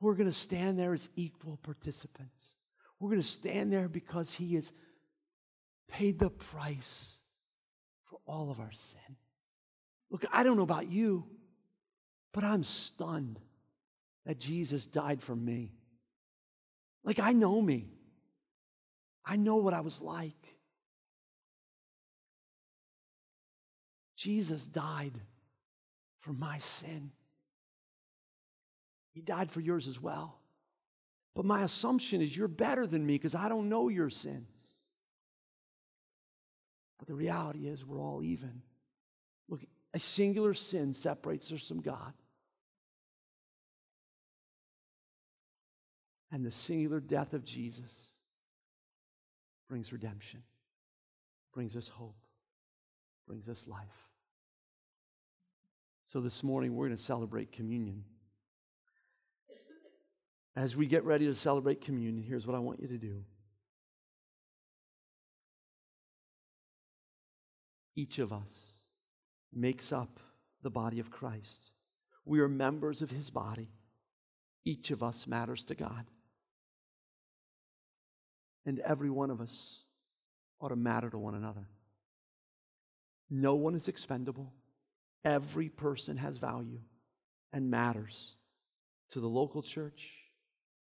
we're 0.00 0.14
going 0.14 0.28
to 0.28 0.32
stand 0.32 0.78
there 0.78 0.92
as 0.92 1.08
equal 1.16 1.58
participants. 1.62 2.56
We're 2.98 3.10
going 3.10 3.22
to 3.22 3.28
stand 3.28 3.72
there 3.72 3.88
because 3.88 4.34
He 4.34 4.54
has 4.54 4.72
paid 5.88 6.18
the 6.18 6.30
price 6.30 7.20
for 8.04 8.18
all 8.26 8.50
of 8.50 8.60
our 8.60 8.72
sin. 8.72 9.16
Look, 10.10 10.24
I 10.32 10.42
don't 10.42 10.56
know 10.56 10.62
about 10.62 10.90
you, 10.90 11.26
but 12.32 12.44
I'm 12.44 12.62
stunned 12.62 13.40
that 14.26 14.38
Jesus 14.38 14.86
died 14.86 15.22
for 15.22 15.36
me. 15.36 15.72
Like, 17.04 17.20
I 17.20 17.32
know 17.32 17.62
me, 17.62 17.86
I 19.24 19.36
know 19.36 19.56
what 19.56 19.74
I 19.74 19.80
was 19.80 20.00
like. 20.00 20.57
Jesus 24.18 24.66
died 24.66 25.12
for 26.18 26.32
my 26.32 26.58
sin. 26.58 27.12
He 29.12 29.22
died 29.22 29.48
for 29.48 29.60
yours 29.60 29.86
as 29.86 30.02
well. 30.02 30.40
But 31.36 31.44
my 31.44 31.62
assumption 31.62 32.20
is 32.20 32.36
you're 32.36 32.48
better 32.48 32.84
than 32.84 33.06
me 33.06 33.14
because 33.14 33.36
I 33.36 33.48
don't 33.48 33.68
know 33.68 33.88
your 33.88 34.10
sins. 34.10 34.88
But 36.98 37.06
the 37.06 37.14
reality 37.14 37.68
is 37.68 37.86
we're 37.86 38.00
all 38.00 38.24
even. 38.24 38.62
Look, 39.48 39.60
a 39.94 40.00
singular 40.00 40.52
sin 40.52 40.94
separates 40.94 41.52
us 41.52 41.68
from 41.68 41.80
God. 41.80 42.12
And 46.32 46.44
the 46.44 46.50
singular 46.50 46.98
death 46.98 47.34
of 47.34 47.44
Jesus 47.44 48.14
brings 49.68 49.92
redemption, 49.92 50.42
brings 51.54 51.76
us 51.76 51.86
hope, 51.86 52.16
brings 53.28 53.48
us 53.48 53.68
life. 53.68 54.07
So 56.08 56.22
this 56.22 56.42
morning, 56.42 56.74
we're 56.74 56.86
going 56.86 56.96
to 56.96 57.02
celebrate 57.02 57.52
communion. 57.52 58.02
As 60.56 60.74
we 60.74 60.86
get 60.86 61.04
ready 61.04 61.26
to 61.26 61.34
celebrate 61.34 61.82
communion, 61.82 62.24
here's 62.26 62.46
what 62.46 62.56
I 62.56 62.60
want 62.60 62.80
you 62.80 62.88
to 62.88 62.96
do. 62.96 63.24
Each 67.94 68.18
of 68.18 68.32
us 68.32 68.84
makes 69.52 69.92
up 69.92 70.18
the 70.62 70.70
body 70.70 70.98
of 70.98 71.10
Christ. 71.10 71.72
We 72.24 72.40
are 72.40 72.48
members 72.48 73.02
of 73.02 73.10
his 73.10 73.28
body. 73.28 73.68
Each 74.64 74.90
of 74.90 75.02
us 75.02 75.26
matters 75.26 75.62
to 75.64 75.74
God. 75.74 76.06
and 78.64 78.78
every 78.78 79.10
one 79.10 79.30
of 79.30 79.42
us 79.42 79.84
ought 80.58 80.70
to 80.70 80.76
matter 80.76 81.10
to 81.10 81.18
one 81.18 81.34
another. 81.34 81.68
No 83.28 83.54
one 83.54 83.74
is 83.74 83.88
expendable. 83.88 84.54
Every 85.24 85.68
person 85.68 86.16
has 86.18 86.38
value 86.38 86.80
and 87.52 87.70
matters 87.70 88.36
to 89.10 89.20
the 89.20 89.28
local 89.28 89.62
church 89.62 90.10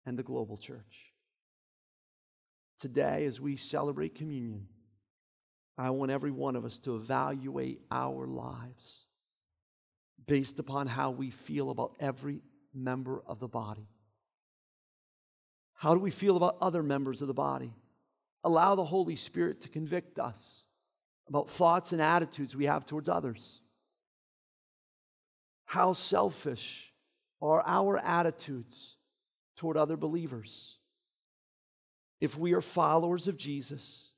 and 0.06 0.18
the 0.18 0.24
global 0.24 0.58
church. 0.58 1.14
Today, 2.80 3.26
as 3.26 3.40
we 3.40 3.56
celebrate 3.56 4.16
communion, 4.16 4.68
I 5.78 5.90
want 5.90 6.12
every 6.12 6.32
one 6.32 6.56
of 6.56 6.66
us 6.66 6.80
to 6.80 6.96
evaluate 6.96 7.82
our 7.92 8.28
lives 8.28 9.06
based 10.26 10.60
upon 10.60 10.88
how 10.88 11.12
we 11.12 11.30
feel 11.30 11.70
about 11.70 11.96
every 12.00 12.42
member 12.74 13.22
of 13.28 13.40
the 13.40 13.48
body. 13.48 13.88
How 15.76 15.94
do 15.94 16.00
we 16.00 16.12
feel 16.12 16.38
about 16.38 16.58
other 16.62 16.82
members 16.82 17.22
of 17.22 17.28
the 17.28 17.34
body? 17.34 17.74
Allow 18.44 18.76
the 18.76 18.86
Holy 18.86 19.16
Spirit 19.16 19.62
to 19.62 19.70
convict 19.70 20.20
us 20.20 20.66
about 21.28 21.50
thoughts 21.50 21.92
and 21.92 22.02
attitudes 22.02 22.56
we 22.56 22.66
have 22.66 22.86
towards 22.86 23.10
others. 23.10 23.62
How 25.66 25.94
selfish 25.94 26.94
are 27.42 27.64
our 27.66 27.98
attitudes 27.98 28.98
toward 29.56 29.78
other 29.78 29.98
believers? 29.98 30.78
If 32.22 32.38
we 32.38 32.54
are 32.54 32.62
followers 32.62 33.28
of 33.28 33.38
Jesus, 33.38 34.12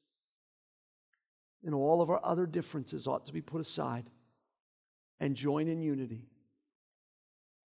then 1.63 1.73
all 1.73 2.01
of 2.01 2.09
our 2.09 2.19
other 2.23 2.45
differences 2.45 3.07
ought 3.07 3.25
to 3.25 3.33
be 3.33 3.41
put 3.41 3.61
aside 3.61 4.09
and 5.19 5.35
join 5.35 5.67
in 5.67 5.81
unity 5.81 6.29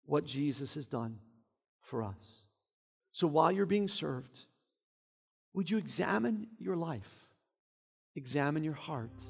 what 0.06 0.26
Jesus 0.26 0.74
has 0.74 0.88
done 0.88 1.20
for 1.82 2.04
us. 2.04 2.44
So 3.12 3.28
while 3.28 3.52
you're 3.52 3.66
being 3.66 3.88
served, 3.88 4.46
would 5.54 5.70
you 5.70 5.78
examine 5.78 6.48
your 6.60 6.76
life, 6.76 7.30
examine 8.16 8.64
your 8.64 8.74
heart 8.74 9.24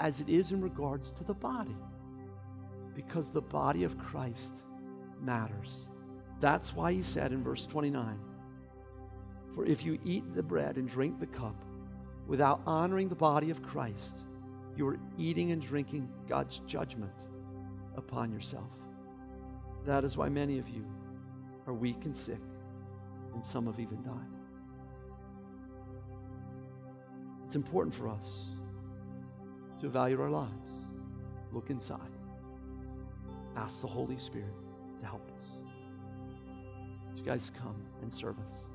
as 0.00 0.20
it 0.20 0.28
is 0.28 0.52
in 0.52 0.60
regards 0.60 1.12
to 1.12 1.24
the 1.24 1.34
body? 1.34 1.76
Because 2.98 3.30
the 3.30 3.40
body 3.40 3.84
of 3.84 3.96
Christ 3.96 4.66
matters. 5.20 5.88
That's 6.40 6.74
why 6.74 6.92
he 6.92 7.02
said 7.02 7.30
in 7.30 7.44
verse 7.44 7.64
29 7.64 8.18
For 9.54 9.64
if 9.64 9.86
you 9.86 10.00
eat 10.04 10.34
the 10.34 10.42
bread 10.42 10.78
and 10.78 10.88
drink 10.88 11.20
the 11.20 11.28
cup 11.28 11.54
without 12.26 12.60
honoring 12.66 13.06
the 13.06 13.14
body 13.14 13.52
of 13.52 13.62
Christ, 13.62 14.26
you 14.76 14.88
are 14.88 14.98
eating 15.16 15.52
and 15.52 15.62
drinking 15.62 16.08
God's 16.28 16.58
judgment 16.66 17.28
upon 17.94 18.32
yourself. 18.32 18.72
That 19.86 20.02
is 20.02 20.16
why 20.16 20.28
many 20.28 20.58
of 20.58 20.68
you 20.68 20.84
are 21.68 21.74
weak 21.74 22.04
and 22.04 22.16
sick, 22.16 22.42
and 23.32 23.46
some 23.46 23.66
have 23.66 23.78
even 23.78 24.02
died. 24.02 24.34
It's 27.46 27.54
important 27.54 27.94
for 27.94 28.08
us 28.08 28.48
to 29.78 29.86
evaluate 29.86 30.20
our 30.20 30.30
lives, 30.30 30.72
look 31.52 31.70
inside, 31.70 32.17
ask 33.58 33.80
the 33.80 33.86
Holy 33.86 34.16
Spirit 34.16 34.54
to 35.00 35.06
help 35.06 35.28
us. 35.36 35.44
You 37.16 37.24
guys 37.24 37.50
come 37.50 37.76
and 38.02 38.12
serve 38.12 38.38
us. 38.38 38.68